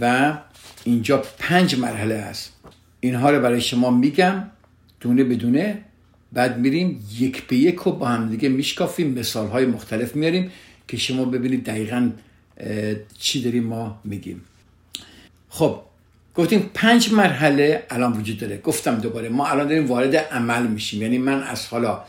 و 0.00 0.34
اینجا 0.84 1.22
پنج 1.38 1.78
مرحله 1.78 2.14
است 2.14 2.52
اینها 3.00 3.30
رو 3.30 3.42
برای 3.42 3.60
شما 3.60 3.90
میگم 3.90 4.44
دونه 5.00 5.24
بدونه 5.24 5.84
بعد 6.32 6.58
میریم 6.58 7.06
یک 7.18 7.46
به 7.46 7.56
یک 7.56 7.86
و 7.86 7.92
با 7.92 8.08
هم 8.08 8.30
دیگه 8.30 8.48
میشکافیم 8.48 9.18
مثال 9.18 9.48
های 9.48 9.66
مختلف 9.66 10.16
میاریم 10.16 10.50
که 10.88 10.96
شما 10.96 11.24
ببینید 11.24 11.64
دقیقا 11.64 12.10
چی 13.18 13.42
داریم 13.42 13.64
ما 13.64 14.00
میگیم. 14.04 14.40
خب 15.48 15.80
گفتیم 16.34 16.70
پنج 16.74 17.12
مرحله 17.12 17.86
الان 17.90 18.12
وجود 18.12 18.38
داره. 18.38 18.58
گفتم 18.58 18.94
دوباره 18.94 19.28
ما 19.28 19.46
الان 19.46 19.68
داریم 19.68 19.86
وارد 19.86 20.16
عمل 20.16 20.66
میشیم. 20.66 21.02
یعنی 21.02 21.18
من 21.18 21.42
از 21.42 21.66
حالا 21.66 22.04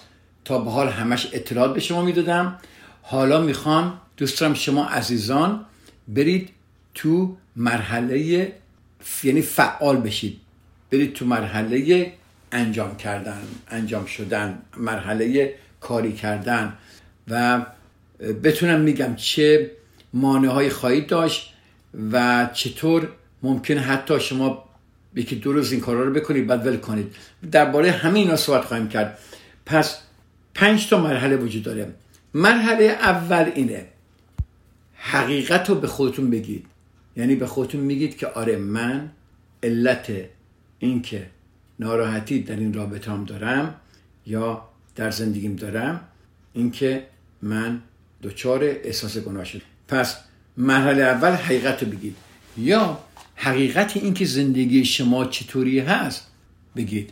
تا 0.46 0.60
به 0.60 0.72
حال 0.72 0.90
همش 0.90 1.30
اطلاعات 1.34 1.74
به 1.74 1.80
شما 1.80 2.02
می‌دادم. 2.02 2.58
حالا 3.02 3.42
می‌خوام 3.42 4.02
دوست 4.18 4.40
دارم 4.40 4.54
شما 4.54 4.86
عزیزان 4.86 5.66
برید 6.08 6.50
تو 6.94 7.38
مرحله 7.56 8.54
یعنی 9.24 9.42
فعال 9.42 9.98
بشید. 9.98 10.38
برید 10.92 11.14
تو 11.14 11.26
مرحله 11.26 12.14
انجام 12.52 12.98
کردن 12.98 13.42
انجام 13.70 14.06
شدن 14.06 14.62
مرحله 14.78 15.54
کاری 15.82 16.14
کردن 16.14 16.74
و 17.28 17.66
بتونم 18.44 18.80
میگم 18.80 19.16
چه 19.16 19.72
مانع 20.14 20.48
های 20.48 20.70
خواهید 20.70 21.08
داشت 21.08 21.54
و 22.12 22.50
چطور 22.54 23.10
ممکن 23.44 23.78
حتی 23.78 24.20
شما 24.20 24.66
یکی 25.16 25.36
دو 25.36 25.54
روز 25.54 25.72
این 25.72 25.82
کارا 25.82 26.04
رو 26.04 26.14
بکنید 26.14 26.48
بعد 26.48 26.68
ول 26.68 26.78
کنید. 26.78 27.16
درباره 27.52 27.92
همه 27.92 28.20
اینا 28.20 28.36
صحبت 28.36 28.66
خواهیم 28.66 28.88
کرد. 28.88 29.20
پس 29.66 30.00
پنج 30.54 30.90
تا 30.90 31.02
مرحله 31.02 31.36
وجود 31.36 31.64
داره. 31.64 31.94
مرحله 32.34 32.84
اول 32.84 33.52
اینه 33.56 33.86
حقیقت 34.96 35.70
رو 35.70 35.76
به 35.76 35.88
خودتون 35.88 36.30
بگید. 36.30 36.66
یعنی 37.16 37.36
به 37.36 37.48
خودتون 37.48 37.82
میگید 37.82 38.18
که 38.18 38.28
آره 38.28 38.58
من 38.58 39.10
علت 39.64 40.12
اینکه 40.80 41.28
ناراحتی 41.80 42.40
در 42.44 42.56
این 42.56 42.74
رابطه 42.74 43.12
هم 43.12 43.24
دارم 43.24 43.76
یا 44.26 44.62
در 44.96 45.12
زندگیم 45.12 45.56
دارم 45.56 46.02
اینکه 46.54 47.08
من 47.42 47.82
دچار 48.24 48.64
احساس 48.64 49.18
گناه 49.18 49.44
شد 49.44 49.62
پس 49.88 50.18
مرحله 50.58 51.04
اول 51.04 51.32
حقیقت 51.32 51.84
رو 51.84 51.90
بگید. 51.90 52.16
یا 52.58 53.00
حقیقت 53.36 53.98
اینکه 53.98 54.26
زندگی 54.26 54.86
شما 54.86 55.26
چطوری 55.26 55.80
هست 55.80 56.28
بگید. 56.76 57.10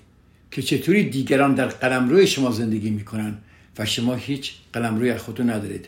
که 0.51 0.62
چطوری 0.62 1.09
دیگران 1.09 1.55
در 1.55 1.65
قلم 1.65 2.09
روی 2.09 2.27
شما 2.27 2.51
زندگی 2.51 2.89
می‌کنن 2.89 3.38
و 3.77 3.86
شما 3.86 4.15
هیچ 4.15 4.51
قلم 4.73 4.99
روی 4.99 5.17
خودتون 5.17 5.49
ندارید. 5.49 5.86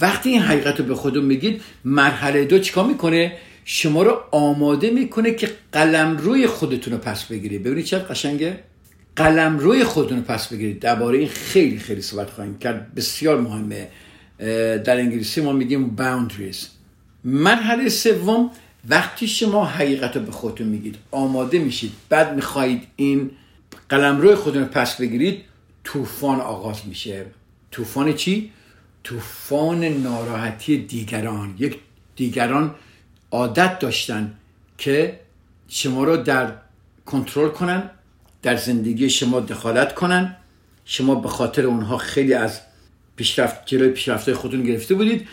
وقتی 0.00 0.30
این 0.30 0.42
حقیقت 0.42 0.80
رو 0.80 0.86
به 0.86 0.94
خودتون 0.94 1.24
میگید 1.24 1.62
مرحله 1.84 2.44
دو 2.44 2.58
چیکار 2.58 2.86
می‌کنه؟ 2.86 3.32
شما 3.64 4.02
رو 4.02 4.20
آماده 4.30 4.90
می‌کنه 4.90 5.34
که 5.34 5.50
قلم 5.72 6.16
روی 6.16 6.46
خودتون 6.46 6.92
رو 6.92 6.98
پس 6.98 7.24
بگیرید. 7.24 7.62
ببینید 7.62 7.84
چقدر 7.84 8.04
قشنگه؟ 8.04 8.58
قلم 9.16 9.58
روی 9.58 9.84
خودتون 9.84 10.18
رو 10.18 10.24
پس 10.24 10.48
بگیرید. 10.48 10.78
درباره 10.78 11.18
این 11.18 11.28
خیلی 11.28 11.78
خیلی 11.78 12.02
صحبت 12.02 12.30
خواهیم 12.30 12.58
کرد. 12.58 12.94
بسیار 12.94 13.40
مهمه. 13.40 13.88
در 14.84 14.96
انگلیسی 14.96 15.40
ما 15.40 15.52
میگیم 15.52 15.96
boundaries. 15.98 16.56
مرحله 17.24 17.88
سوم 17.88 18.50
وقتی 18.88 19.28
شما 19.28 19.64
حقیقت 19.64 20.16
رو 20.16 20.22
به 20.22 20.32
خودتون 20.32 20.66
میگید 20.66 20.96
آماده 21.10 21.58
میشید 21.58 21.92
بعد 22.08 22.34
می‌خواهید 22.34 22.86
این 22.96 23.30
قلم 23.88 24.20
روی 24.20 24.34
خودتون 24.34 24.62
رو 24.62 24.68
پس 24.68 24.96
بگیرید 25.00 25.44
طوفان 25.84 26.40
آغاز 26.40 26.86
میشه. 26.86 27.26
طوفان 27.70 28.14
چی؟ 28.14 28.52
طوفان 29.04 29.84
ناراحتی 29.84 30.78
دیگران. 30.78 31.54
یک 31.58 31.78
دیگران 32.16 32.74
عادت 33.30 33.78
داشتن 33.78 34.34
که 34.78 35.20
شما 35.68 36.04
رو 36.04 36.16
در 36.16 36.52
کنترل 37.06 37.48
کنن 37.48 37.90
در 38.42 38.56
زندگی 38.56 39.10
شما 39.10 39.40
دخالت 39.40 39.94
کنن. 39.94 40.36
شما 40.84 41.14
به 41.14 41.28
خاطر 41.28 41.66
اونها 41.66 41.96
خیلی 41.96 42.34
از 42.34 42.60
پیشرفت 43.16 43.66
جلوی 43.66 43.88
پیشرفت 43.88 44.32
خودتون 44.32 44.62
گرفته 44.62 44.94
بودید. 44.94 45.28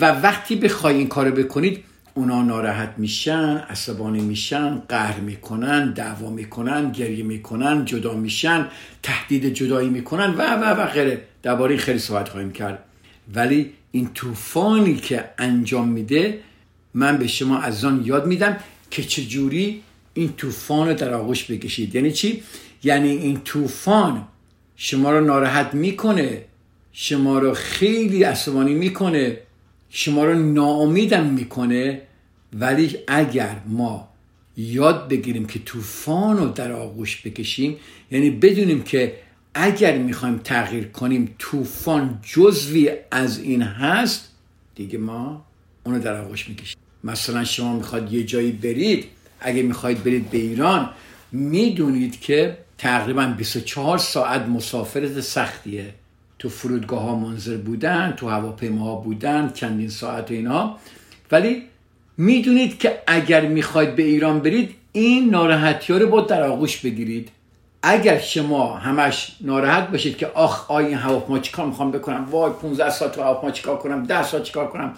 و 0.00 0.04
وقتی 0.04 0.56
بخوای 0.56 0.94
این 0.94 1.08
کارو 1.08 1.30
بکنید 1.30 1.84
اونا 2.14 2.42
ناراحت 2.42 2.94
میشن 2.96 3.56
عصبانی 3.56 4.20
میشن 4.20 4.82
قهر 4.88 5.20
می‌کنن 5.20 5.92
دعوا 5.92 6.30
می‌کنن 6.30 6.92
گریه 6.92 7.24
می‌کنن 7.24 7.84
جدا 7.84 8.14
میشن 8.14 8.68
تهدید 9.02 9.46
جدایی 9.46 9.88
می‌کنن 9.88 10.34
و 10.34 10.42
و 10.42 10.80
و 10.80 10.86
غیره. 10.86 11.22
درباره 11.42 11.76
خیلی 11.76 11.98
صحبت 11.98 12.28
خواهیم 12.28 12.52
کرد. 12.52 12.84
ولی 13.34 13.72
این 13.92 14.10
طوفانی 14.14 14.96
که 14.96 15.24
انجام 15.38 15.88
میده 15.88 16.40
من 16.94 17.18
به 17.18 17.26
شما 17.26 17.58
از 17.58 17.84
آن 17.84 18.02
یاد 18.04 18.26
میدم 18.26 18.56
که 18.90 19.02
چجوری 19.02 19.82
این 20.14 20.32
طوفان 20.32 20.88
رو 20.88 20.94
در 20.94 21.14
آغوش 21.14 21.50
بکشید. 21.50 21.94
یعنی 21.94 22.12
چی؟ 22.12 22.42
یعنی 22.82 23.08
این 23.08 23.40
طوفان 23.40 24.28
شما 24.76 25.10
رو 25.10 25.24
ناراحت 25.24 25.74
می‌کنه 25.74 26.44
شما 26.92 27.38
رو 27.38 27.54
خیلی 27.54 28.22
عصبانی 28.22 28.74
می‌کنه. 28.74 29.38
شما 29.96 30.24
رو 30.24 30.34
ناامیدم 30.52 31.26
می‌کنه 31.26 32.02
ولی 32.52 32.96
اگر 33.08 33.56
ما 33.66 34.08
یاد 34.56 35.08
بگیریم 35.08 35.46
که 35.46 35.58
طوفان 35.58 36.36
رو 36.36 36.48
در 36.48 36.72
آغوش 36.72 37.26
بکشیم 37.26 37.76
یعنی 38.10 38.30
بدونیم 38.30 38.82
که 38.82 39.14
اگر 39.54 39.98
می‌خوایم 39.98 40.38
تغییر 40.38 40.84
کنیم 40.84 41.34
طوفان 41.38 42.18
جزوی 42.22 42.90
از 43.10 43.38
این 43.38 43.62
هست 43.62 44.28
دیگه 44.74 44.98
ما 44.98 45.44
اونو 45.84 45.98
در 45.98 46.20
آغوش 46.20 46.48
می‌کشیم. 46.48 46.76
مثلا 47.04 47.44
شما 47.44 47.76
می‌خواد 47.76 48.12
یه 48.12 48.24
جایی 48.24 48.52
برید 48.52 49.04
اگه 49.40 49.62
می‌خواید 49.62 50.04
برید 50.04 50.30
به 50.30 50.38
ایران 50.38 50.90
می‌دونید 51.32 52.20
که 52.20 52.58
تقریبا 52.78 53.26
24 53.26 53.98
ساعت 53.98 54.42
مسافرت 54.42 55.20
سختیه. 55.20 55.94
تو 56.38 56.48
فرودگاه 56.48 57.02
ها 57.02 57.16
منظر 57.16 57.56
بودن 57.56 58.14
تو 58.16 58.28
هواپیماها 58.28 58.94
بودن 58.94 59.50
چندین 59.54 59.88
ساعت 59.88 60.30
و 60.30 60.34
اینا. 60.34 60.76
ولی 61.32 61.62
می‌دونید 62.16 62.78
که 62.78 62.98
اگر 63.06 63.46
می‌خواید 63.46 63.96
به 63.96 64.02
ایران 64.02 64.40
برید 64.40 64.74
این 64.92 65.30
ناراحتی 65.30 65.92
ها 65.92 65.98
رو 65.98 66.08
با 66.08 66.20
در 66.20 66.42
آغوش 66.42 66.76
بگیرید. 66.76 67.30
اگر 67.82 68.18
شما 68.18 68.76
همش 68.76 69.36
ناراحت 69.40 69.90
باشید 69.90 70.16
که 70.16 70.26
آخ 70.26 70.70
آی 70.70 70.84
این 70.84 70.96
هواپیما 70.96 71.38
چیکار 71.38 71.66
می‌خوام 71.66 71.90
بکنم؟ 71.90 72.24
وای 72.24 72.52
15 72.62 72.90
ساعت 72.90 73.12
تو 73.12 73.22
هواپیما 73.22 73.52
چیکار 73.52 73.76
کنم؟ 73.76 74.06
10 74.06 74.22
ساعت 74.22 74.42
چیکار 74.42 74.68
کنم؟ 74.68 74.94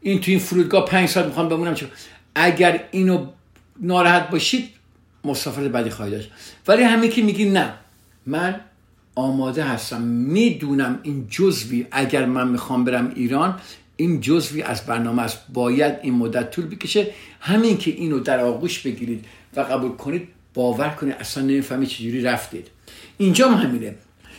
این 0.00 0.20
تو 0.20 0.30
این 0.30 0.40
فرودگاه 0.40 0.84
5 0.84 1.08
ساعت 1.08 1.26
می‌خوام 1.26 1.48
بمونم؟ 1.48 1.74
چیکار 1.74 1.94
اگر 2.34 2.80
اینو 2.90 3.26
ناراحت 3.80 4.30
باشید 4.30 4.68
مسافرت 5.24 5.70
بعدی 5.70 5.90
خواهید 5.90 6.14
داشت. 6.14 6.30
ولی 6.68 6.82
همه 6.82 7.08
که 7.08 7.22
میگی 7.22 7.50
نه. 7.50 7.72
من 8.26 8.60
آماده 9.16 9.64
هستم. 9.64 10.02
می‌دونم 10.02 11.00
این 11.02 11.26
جزوی 11.30 11.86
اگر 11.90 12.26
من 12.26 12.48
می‌خوام 12.48 12.84
برم 12.84 13.12
ایران 13.14 13.60
این 13.96 14.20
جزوی 14.20 14.62
از 14.62 14.86
برنامه 14.86 15.22
است. 15.22 15.38
باید 15.52 15.94
این 16.02 16.14
مدت 16.14 16.50
طول 16.50 16.66
بکشه. 16.66 17.06
همین 17.40 17.78
که 17.78 17.90
اینو 17.90 18.18
در 18.18 18.40
آغوش 18.40 18.78
بگیرید 18.78 19.24
و 19.56 19.60
قبول 19.60 19.92
کنید 19.92 20.28
باور 20.54 20.88
کنید 20.88 21.14
اصلا 21.20 21.42
نمی‌فهمید 21.42 21.88
چجوری 21.88 22.22
رفتید. 22.22 22.68
اینجا 23.18 23.48
هم 23.48 23.68
همینه. 23.68 23.94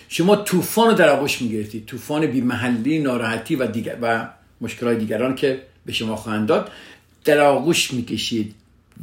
شما 0.09 0.35
طوفان 0.35 0.87
رو 0.87 0.93
در 0.93 1.09
آغوش 1.09 1.41
می‌گرفتید. 1.41 1.85
طوفان 1.85 2.27
بی 2.27 2.41
محلی 2.41 2.99
ناراحتی 2.99 3.55
و 3.55 3.67
دیگر 3.67 3.97
و 4.01 4.27
مشکلات 4.61 4.97
دیگران 4.97 5.35
که 5.35 5.61
به 5.85 5.93
شما 5.93 6.15
خواهند 6.15 6.47
داد. 6.47 6.71
در 7.25 7.39
آغوش 7.39 7.93
می‌کشید. 7.93 8.55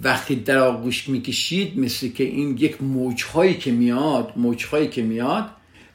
وقتی 0.03 0.37
در 0.37 0.59
آغوش 0.59 1.09
می‌کشید 1.09 1.79
مثل 1.79 2.09
که 2.09 2.25
این 2.25 2.57
یک 2.59 2.83
موجهایی 2.83 3.55
که 3.55 3.73
میاد 3.73 4.33
موجهایی 4.37 4.89
که 4.89 5.03
میاد 5.03 5.51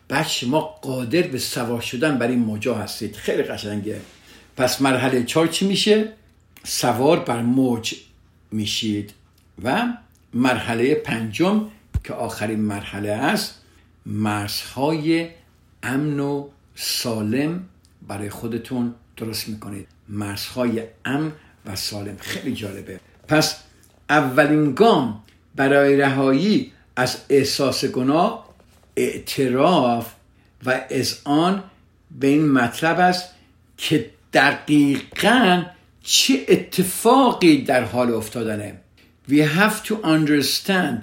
بعد 0.10 0.28
شما 0.28 0.60
قادر 0.62 1.22
به 1.22 1.38
سوار 1.38 1.82
شدن 1.82 2.18
بر 2.18 2.28
این 2.28 2.40
موجا 2.40 2.76
هستید. 2.76 3.16
خیلی 3.16 3.44
قشنگه. 3.44 4.02
پس 4.58 4.82
مرحله 4.82 5.24
چهار 5.24 5.48
چی 5.48 5.68
میشه؟ 5.68 6.14
سوار 6.64 7.20
بر 7.20 7.42
موج 7.42 7.96
میشید. 8.52 9.14
و 9.64 9.86
مرحله 10.34 10.96
پنجم 10.96 11.68
که 12.04 12.14
آخرین 12.14 12.60
مرحله 12.60 13.12
است 13.12 13.56
مرزهای 14.06 15.30
امن 15.84 16.20
و 16.20 16.48
سالم 16.76 17.66
برای 18.08 18.30
خودتون 18.30 18.96
درست 19.18 19.48
می‌کنید. 19.48 19.88
مرزهای 20.10 20.84
امن 21.06 21.32
و 21.66 21.76
سالم. 21.76 22.18
خیلی 22.20 22.54
جالبه. 22.54 23.00
پس 23.28 23.56
اولین 24.10 24.74
گام 24.74 25.24
برای 25.56 25.98
رهایی 25.98 26.72
از 26.96 27.18
احساس 27.30 27.86
گناه 27.86 28.49
اعتراف 29.00 30.14
و 30.66 30.82
آن 31.26 31.64
به 32.20 32.28
این 32.28 32.52
مطلب 32.52 33.00
است 33.00 33.26
که 33.78 34.10
دقیقا 34.34 35.64
چه 36.04 36.46
اتفاقی 36.48 37.62
در 37.62 37.84
حال 37.84 38.14
افتادنه. 38.14 38.80
We 39.30 39.42
have 39.60 39.84
to 39.88 39.94
understand 40.04 40.98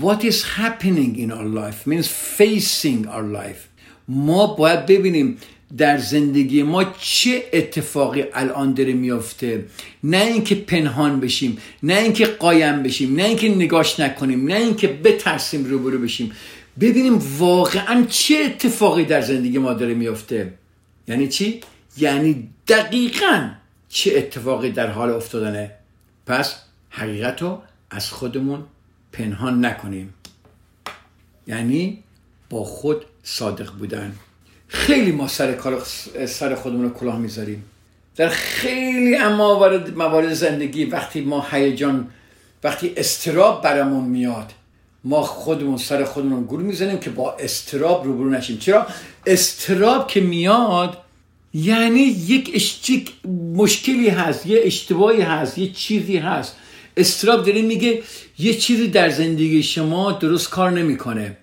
what 0.00 0.24
is 0.24 0.42
happening 0.58 1.16
in 1.16 1.30
our 1.32 1.48
life 1.60 1.86
means 1.86 2.08
facing 2.38 3.06
our 3.06 3.22
life. 3.22 3.68
ما 4.08 4.46
باید 4.46 4.86
ببینیم 4.86 5.36
در 5.76 5.98
زندگی 5.98 6.62
ما 6.62 6.84
چه 7.00 7.44
اتفاقی 7.52 8.24
الان 8.34 8.74
داره 8.74 8.92
میافته. 8.92 9.64
نه 10.04 10.16
اینکه 10.16 10.54
پنهان 10.54 11.20
بشیم 11.20 11.58
نه 11.82 11.94
اینکه 11.94 12.26
قایم 12.26 12.82
بشیم 12.82 13.16
نه 13.16 13.24
اینکه 13.24 13.48
نگاش 13.48 14.00
نکنیم 14.00 14.46
نه 14.46 14.54
اینکه 14.54 14.88
بترسیم 14.88 15.64
روبرو 15.64 15.98
بشیم. 15.98 16.32
ببینیم 16.80 17.18
واقعا 17.38 18.06
چه 18.08 18.34
اتفاقی 18.44 19.04
در 19.04 19.20
زندگی 19.20 19.58
ما 19.58 19.72
داره 19.72 19.94
میافته. 19.94 20.52
یعنی 21.08 21.28
چی؟ 21.28 21.60
یعنی 21.96 22.48
دقیقا 22.68 23.50
چه 23.88 24.12
اتفاقی 24.16 24.70
در 24.70 24.86
حال 24.86 25.10
افتادنه؟ 25.10 25.70
پس 26.26 26.56
حقیقت 26.90 27.42
رو 27.42 27.62
از 27.90 28.10
خودمون 28.10 28.64
پنهان 29.12 29.64
نکنیم. 29.64 30.14
یعنی 31.46 32.02
با 32.50 32.64
خود 32.64 33.04
صادق 33.22 33.72
بودن. 33.72 34.14
خیلی 34.68 35.12
ما 35.12 35.28
سر 35.28 35.52
کار 35.52 35.84
سر 36.26 36.54
خودمون 36.54 36.82
رو 36.82 36.90
کلاه 36.90 37.18
می‌ذاریم. 37.18 37.64
در 38.16 38.28
خیلی 38.28 39.16
اما 39.16 39.68
موارد 39.96 40.32
زندگی 40.32 40.84
وقتی 40.84 41.20
ما 41.20 41.46
هیجان 41.50 42.08
وقتی 42.64 42.94
استراب 42.96 43.62
برامون 43.62 44.04
میاد 44.04 44.52
ما 45.04 45.22
خودمون 45.22 45.76
سر 45.76 46.04
خودمون 46.04 46.44
گول 46.44 46.62
می‌زنیم 46.62 46.98
که 46.98 47.10
با 47.10 47.36
استراب 47.36 48.04
روبرو 48.04 48.30
نشیم. 48.30 48.58
چرا؟ 48.58 48.86
استراب 49.26 50.06
که 50.06 50.20
میاد 50.20 50.98
یعنی 51.54 52.00
یک 52.00 52.50
اشتیک 52.54 53.12
مشکلی 53.54 54.08
هست 54.08 54.46
یه 54.46 54.60
اشتباهی 54.62 55.20
هست 55.20 55.58
یه 55.58 55.70
چیزی 55.70 56.16
هست. 56.16 56.56
استراب 56.96 57.46
داره 57.46 57.62
میگه 57.62 58.02
یه 58.38 58.54
چیزی 58.54 58.88
در 58.88 59.10
زندگی 59.10 59.62
شما 59.62 60.12
درست 60.12 60.50
کار 60.50 60.70
نمی‌کنه. 60.70 61.36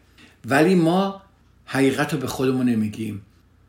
ولی 0.45 0.76
ما 0.76 1.22
حقیقت 1.65 2.13
رو 2.13 2.19
به 2.19 2.28
خودمون 2.28 2.69
نمیگیم. 2.69 3.22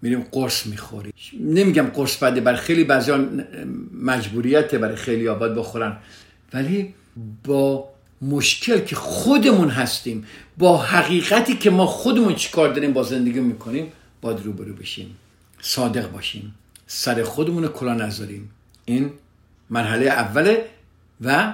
میریم 0.03 0.27
قرص 0.33 0.67
می‌خوریم. 0.67 1.13
نمیگم 1.41 1.87
قرص 1.87 2.17
بده 2.17 2.41
برای 2.41 2.59
خیلی 2.59 2.85
بعضی 2.85 3.13
مجبوریته 4.03 4.79
برای 4.79 4.97
خیلی 4.97 5.29
آباد 5.29 5.55
بخورن. 5.55 5.97
ولی 6.55 6.95
با 7.45 7.90
مشکل 8.23 8.81
که 8.81 8.97
خودمون 8.97 9.69
هستیم 9.69 10.27
با 10.59 10.79
حقیقتی 10.79 11.57
که 11.57 11.71
ما 11.71 11.87
خودمون 11.87 12.35
چیکار 12.35 12.73
داریم 12.73 12.93
با 12.93 13.03
زندگی 13.03 13.41
می‌کنیم 13.41 13.93
باید 14.21 14.41
روبرو 14.45 14.75
بشیم. 14.75 15.17
صادق 15.61 16.11
باشیم. 16.11 16.55
سر 16.87 17.23
خودمون 17.23 17.69
کلا 17.69 17.95
نذاریم. 17.95 18.51
این 18.85 19.11
مرحله 19.71 20.07
اوله 20.07 20.65
و 21.21 21.53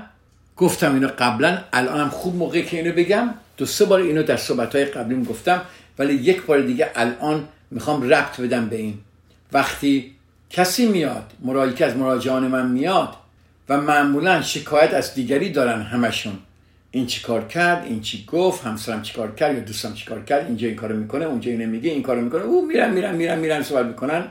گفتم 0.57 0.94
اینو 0.94 1.09
قبلا 1.18 1.59
الانم 1.72 2.09
خوب 2.09 2.37
موقعی 2.37 2.64
که 2.64 2.76
اینو 2.76 2.92
بگم. 2.92 3.35
دو 3.57 3.66
سه 3.66 3.85
بار 3.85 4.00
اینو 4.00 4.22
در 4.22 4.37
صحبت 4.37 4.74
های 4.74 4.85
قبلیم 4.85 5.24
گفتم 5.24 5.62
ولی 5.98 6.14
یک 6.14 6.42
بار 6.42 6.61
دیگه 6.61 6.90
الان 6.94 7.48
می‌خوام 7.70 8.02
ربط 8.02 8.40
بدم 8.40 8.68
به 8.68 8.76
این. 8.76 8.98
وقتی 9.52 10.14
کسی 10.50 10.87
میاد 10.87 11.33
مراجعه 11.42 11.88
از 11.88 11.96
مراجعان 11.96 12.46
من 12.46 12.66
میاد 12.66 13.09
و 13.68 13.81
معمولا 13.81 14.42
شکایت 14.42 14.94
از 14.94 15.14
دیگری 15.14 15.50
دارن 15.50 15.83
همشون. 15.83 16.38
این 16.90 17.07
چی 17.07 17.22
کار 17.22 17.44
کرد 17.44 17.85
این 17.85 18.01
چی 18.01 18.25
گفت 18.25 18.64
همسرم 18.64 19.03
چی 19.03 19.14
کار 19.14 19.35
کرد 19.35 19.55
یا 19.55 19.61
دوستم 19.61 19.94
چی 19.94 20.05
کار 20.05 20.25
کرد 20.25 20.46
اینجا 20.46 20.66
این 20.66 20.77
کارو 20.77 20.96
می‌کنه 20.96 21.25
اونجا 21.25 21.51
اینو 21.51 21.66
میگه 21.70 21.90
این 21.90 22.03
کارو 22.03 22.20
می‌کنه. 22.20 22.42
او 22.42 22.66
میرن 22.66 22.94
میرن 22.94 23.16
میرن 23.16 23.38
میرن 23.38 23.62
سوال 23.62 23.88
می‌کنن. 23.88 24.25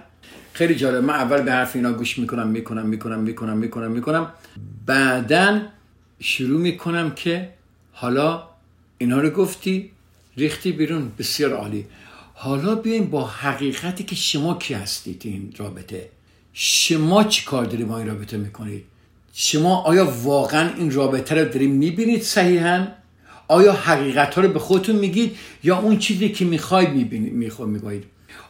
خیلی 0.54 0.76
جالب. 0.76 1.04
من 1.04 1.14
اول 1.14 1.42
به 1.42 1.52
حرف 1.52 1.76
اینا 1.76 1.94
گوش 1.94 2.20
می‌کنم 2.20 2.48
می‌کنم 2.48 2.86
می‌کنم 2.86 3.20
می‌کنم 3.20 3.58
می‌کنم 3.58 3.92
می‌کنم. 3.92 4.32
بعدا 4.86 5.62
شروع 6.20 6.62
می‌کنم 6.62 7.12
که 7.12 7.50
حالا 7.92 8.44
اینا 8.98 9.20
رو 9.20 9.30
گفتی 9.30 9.92
ریختی 10.38 10.72
بیرون. 10.72 11.12
بسیار 11.20 11.54
عالی. 11.54 11.86
حالا 12.34 12.76
بیایم 12.76 13.06
با 13.06 13.28
حقیقتی 13.28 14.04
که 14.04 14.16
شما 14.16 14.54
کی 14.54 14.74
هستید 14.74 15.22
این 15.26 15.54
رابطه؟ 15.58 16.10
شما 16.54 17.24
چی 17.24 17.46
کار 17.46 17.66
دارید 17.66 17.88
با 17.88 17.98
این 17.98 18.08
رابطه 18.08 18.38
می‌کنید؟ 18.38 18.84
شما 19.38 19.82
آیا 19.82 20.14
واقعا 20.24 20.70
این 20.76 20.92
رابطه 20.92 21.36
رو 21.36 21.46
دارید 21.46 21.70
می‌بینید 21.70 22.24
صحیحا؟ 22.24 22.88
آیا 23.48 23.74
حقیقت 23.74 24.36
ها 24.36 24.42
رو 24.42 24.48
به 24.48 24.60
خودتون 24.60 24.96
میگید 24.96 25.38
یا 25.64 25.78
اون 25.78 25.98
چیزی 25.98 26.30
که 26.30 26.46
می‌خواید 26.46 26.90
می‌بینید 26.90 27.34
می‌خواید 27.34 28.04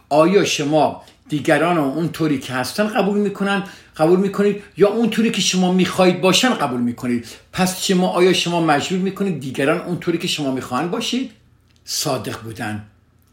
آیا 0.10 0.46
شما 0.46 1.02
دیگران 1.30 1.78
رو 1.78 1.84
اون 1.84 2.10
طوری 2.10 2.40
که 2.40 2.54
هستن 2.54 2.88
قبول 2.88 3.18
می‌کنن 3.18 3.64
قبول 3.98 4.20
می‌کنید؟ 4.20 4.64
یا 4.78 4.90
اون 4.90 5.10
طوری 5.10 5.32
که 5.32 5.42
شما 5.42 5.74
می‌خواهید 5.74 6.22
باشن 6.22 6.50
قبول 6.54 6.82
می‌کنید؟ 6.82 7.28
پس 7.54 7.86
شما 7.86 8.08
آیا 8.08 8.34
شما 8.34 8.62
مجبور 8.62 9.00
می‌کنید 9.00 9.40
دیگران 9.40 9.82
اون 9.82 10.00
طوری 10.00 10.18
که 10.18 10.28
شما 10.28 10.52
می‌خواهند 10.52 10.92
باشید؟ 10.92 11.32
صادق 11.86 12.42
بودن. 12.42 12.84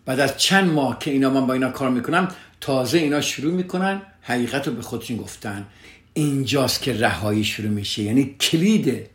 بعد 0.06 0.20
از 0.20 0.38
چند 0.38 0.72
ماه 0.72 0.98
که 0.98 1.10
اینا 1.10 1.30
من 1.30 1.46
با 1.46 1.52
اینا 1.52 1.70
کار 1.70 1.90
می‌کنم 1.90 2.28
تازه 2.60 2.98
اینا 2.98 3.20
شروع 3.20 3.52
می‌کنن 3.52 4.02
حقیقت 4.22 4.68
رو 4.68 4.74
به 4.74 4.82
خودشون 4.82 5.16
گفتن. 5.16 5.66
اینجاست 6.14 6.82
که 6.82 6.92
رهایی 6.92 7.44
شروع 7.44 7.70
میشه. 7.70 8.02
یعنی 8.02 8.36
کلید 8.40 9.06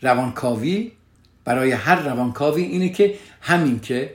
روانکاوی 0.00 0.92
برای 1.44 1.72
هر 1.72 2.02
روانکاوی 2.02 2.62
اینه 2.62 2.88
که 2.88 3.14
همین 3.40 3.80
که 3.80 4.14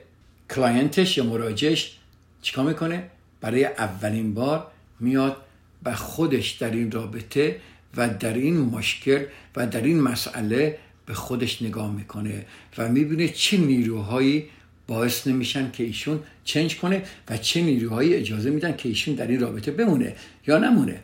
کلاینتش 0.50 1.18
یا 1.18 1.24
مراجعش 1.24 1.98
چیکار 2.42 2.66
می‌کنه؟ 2.66 3.04
برای 3.42 3.66
اولین 3.66 4.34
بار 4.34 4.68
میاد 5.00 5.38
به 5.84 5.94
خودش 5.94 6.50
در 6.50 6.72
این 6.72 6.92
رابطه 6.92 7.60
و 7.98 8.10
در 8.10 8.34
این 8.34 8.58
مشکل 8.58 9.26
و 9.56 9.68
در 9.68 9.82
این 9.82 10.02
مسئله 10.02 10.78
به 11.06 11.14
خودش 11.14 11.62
نگاه 11.62 11.92
می‌کنه 11.96 12.46
و 12.78 12.90
می‌بینه 12.90 13.28
چه 13.28 13.58
نیروهایی 13.58 14.46
باعث 14.88 15.28
نمیشن 15.28 15.72
که 15.72 15.84
ایشون 15.84 16.20
چنج 16.44 16.78
کنه 16.78 17.04
و 17.30 17.38
چه 17.38 17.62
نیروهایی 17.62 18.14
اجازه 18.14 18.50
میدن 18.50 18.76
که 18.78 18.90
ایشون 18.90 19.16
در 19.16 19.28
این 19.28 19.40
رابطه 19.40 19.72
بمونه 19.72 20.16
یا 20.48 20.58
نمونه. 20.58 21.00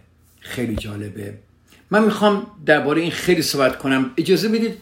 خیلی 0.45 0.75
جالبه. 0.75 1.33
من 1.91 2.03
می‌خوام 2.03 2.47
درباره 2.65 3.01
این 3.01 3.11
خیلی 3.11 3.41
صحبت 3.41 3.77
کنم. 3.77 4.11
اجازه 4.17 4.49
بدید 4.49 4.73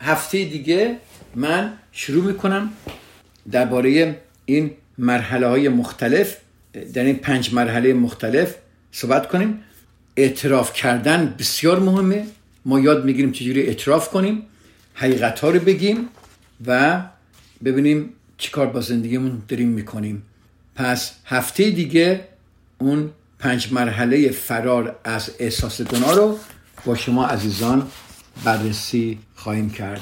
هفته 0.00 0.44
دیگه 0.44 0.96
من 1.34 1.72
شروع 1.92 2.24
می‌کنم 2.24 2.72
درباره 3.50 4.16
این 4.44 4.70
مرحله 4.98 5.46
های 5.46 5.68
مختلف 5.68 6.36
در 6.94 7.04
این 7.04 7.16
پنج 7.16 7.54
مرحله 7.54 7.92
مختلف 7.92 8.54
صحبت 8.92 9.28
کنیم. 9.28 9.60
اعتراف 10.16 10.72
کردن 10.72 11.34
بسیار 11.38 11.78
مهمه. 11.80 12.26
ما 12.64 12.80
یاد 12.80 13.04
می‌گیریم 13.04 13.32
چجوری 13.32 13.62
اعتراف 13.62 14.08
کنیم 14.08 14.42
حقیقت 14.94 15.40
ها 15.40 15.50
رو 15.50 15.60
بگیم 15.60 16.08
و 16.66 17.02
ببینیم 17.64 18.10
چیکار 18.38 18.66
با 18.66 18.80
زندگیمون 18.80 19.42
داریم 19.48 19.68
می‌کنیم. 19.68 20.22
پس 20.74 21.12
هفته 21.24 21.70
دیگه 21.70 22.20
اون 22.78 23.10
پنج 23.44 23.72
مرحله 23.72 24.30
فرار 24.30 24.96
از 25.04 25.30
احساس 25.38 25.82
گناه 25.82 26.14
رو 26.14 26.38
با 26.84 26.94
شما 26.94 27.26
عزیزان 27.26 27.86
بررسی 28.44 29.18
خواهیم 29.34 29.70
کرد. 29.70 30.00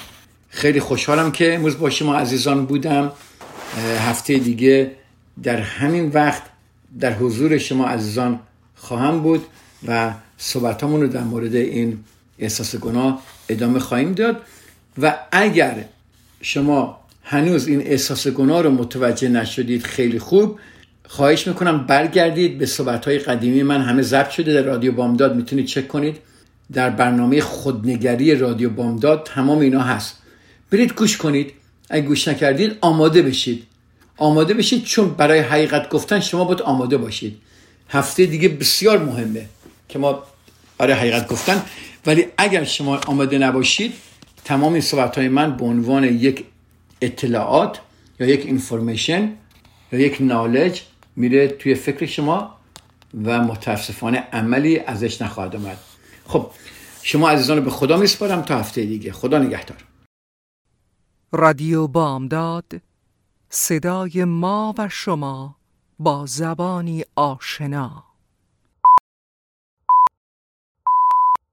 خیلی 0.49 0.81
خوشحالم 0.81 1.33
که 1.33 1.55
امروز 1.55 1.79
با 1.79 1.91
شما 1.91 2.15
عزیزان 2.17 2.67
بودم. 2.67 3.13
هفته 3.99 4.39
دیگه 4.39 4.91
در 5.43 5.57
همین 5.57 6.09
وقت 6.09 6.43
در 7.01 7.13
حضور 7.13 7.59
شما 7.59 7.87
عزیزان 7.87 8.41
خواهم 8.77 9.21
بود 9.21 9.45
و 9.89 10.13
صحبتامون 10.39 11.01
رو 11.01 11.09
در 11.09 11.25
مورد 11.25 11.55
این 11.55 12.05
احساس 12.39 12.77
گناه 12.77 13.23
ادامه 13.49 13.79
خواهیم 13.79 14.13
داد. 14.13 14.43
و 14.99 15.19
اگر 15.33 15.85
شما 16.41 17.01
هنوز 17.25 17.67
این 17.67 17.81
احساس 17.81 18.29
گناه 18.29 18.63
رو 18.63 18.71
متوجه 18.71 19.29
نشدید 19.29 19.83
خیلی 19.83 20.19
خوب. 20.19 20.59
خواهش 21.09 21.47
می‌کنم 21.47 21.87
برگردید 21.87 22.59
به 22.59 22.67
صحبت 22.67 23.05
های 23.05 23.19
قدیمی 23.19 23.63
من. 23.63 23.83
همه 23.83 24.03
ضبط 24.03 24.31
شده 24.31 24.55
در 24.55 24.63
رادیو 24.63 24.93
بامداد 24.93 25.37
می‌تونید 25.37 25.67
چک 25.67 25.89
کنید. 25.89 26.17
در 26.73 26.91
برنامه 26.91 27.41
خودنگری 27.41 28.35
رادیو 28.35 28.71
بامداد 28.71 29.23
تمام 29.35 29.59
اینا 29.59 29.81
هست. 29.81 30.23
برید 30.71 30.93
گوش 30.93 31.17
کنید. 31.17 31.53
اگه 31.91 32.07
گوش 32.07 32.29
نکردید 32.29 32.77
آماده 32.81 33.23
بشید. 33.23 33.67
آماده 34.17 34.55
بشید 34.55 34.85
چون 34.85 35.11
برای 35.11 35.41
حقیقت 35.41 35.89
گفتن 35.89 36.21
شما 36.21 36.45
باید 36.45 36.63
آماده 36.63 36.97
باشید. 36.97 37.39
هفته 37.89 38.27
دیگه 38.27 38.49
بسیار 38.49 38.99
مهمه 38.99 39.47
که 39.89 39.99
ما 39.99 40.23
برای 40.79 40.93
حقیقت 40.93 41.29
گفتن. 41.29 41.63
ولی 42.07 42.27
اگر 42.37 42.65
شما 42.65 42.97
آماده 42.97 43.39
نباشید 43.39 43.93
تمام 44.45 44.73
این 44.73 44.83
صحبت 44.83 45.19
های 45.19 45.29
من 45.29 45.57
به 45.57 45.65
عنوان 45.65 46.05
یک 46.05 46.45
اطلاعات 47.01 47.79
یا 48.21 48.27
یک 48.27 48.47
اینفورمیشن 48.47 49.33
یا 49.93 49.99
یک 49.99 50.17
نالج 50.21 50.81
میره 51.17 51.49
توی 51.49 51.75
فکر 51.75 52.07
شما 52.07 52.57
و 53.25 53.43
متاسفانه 53.43 54.19
عملی 54.19 54.79
ازش 54.79 55.23
نخواهد 55.23 55.57
آمد 55.57 55.79
خب 56.27 56.51
شما 57.03 57.31
عزیزان 57.31 57.61
به 57.61 57.71
خدا 57.71 57.97
میسپارم 57.97 58.43
تا 58.43 58.59
هفته 58.59 58.85
دیگه. 58.85 59.13
خدا 59.13 59.39
نگهدار. 59.39 59.85
رادیو 61.33 61.87
بامداد 61.87 62.73
صدای 63.49 64.25
ما 64.25 64.75
و 64.79 64.89
شما 64.89 65.57
با 65.99 66.27
زبانی 66.27 67.05
آشنا. 67.17 68.12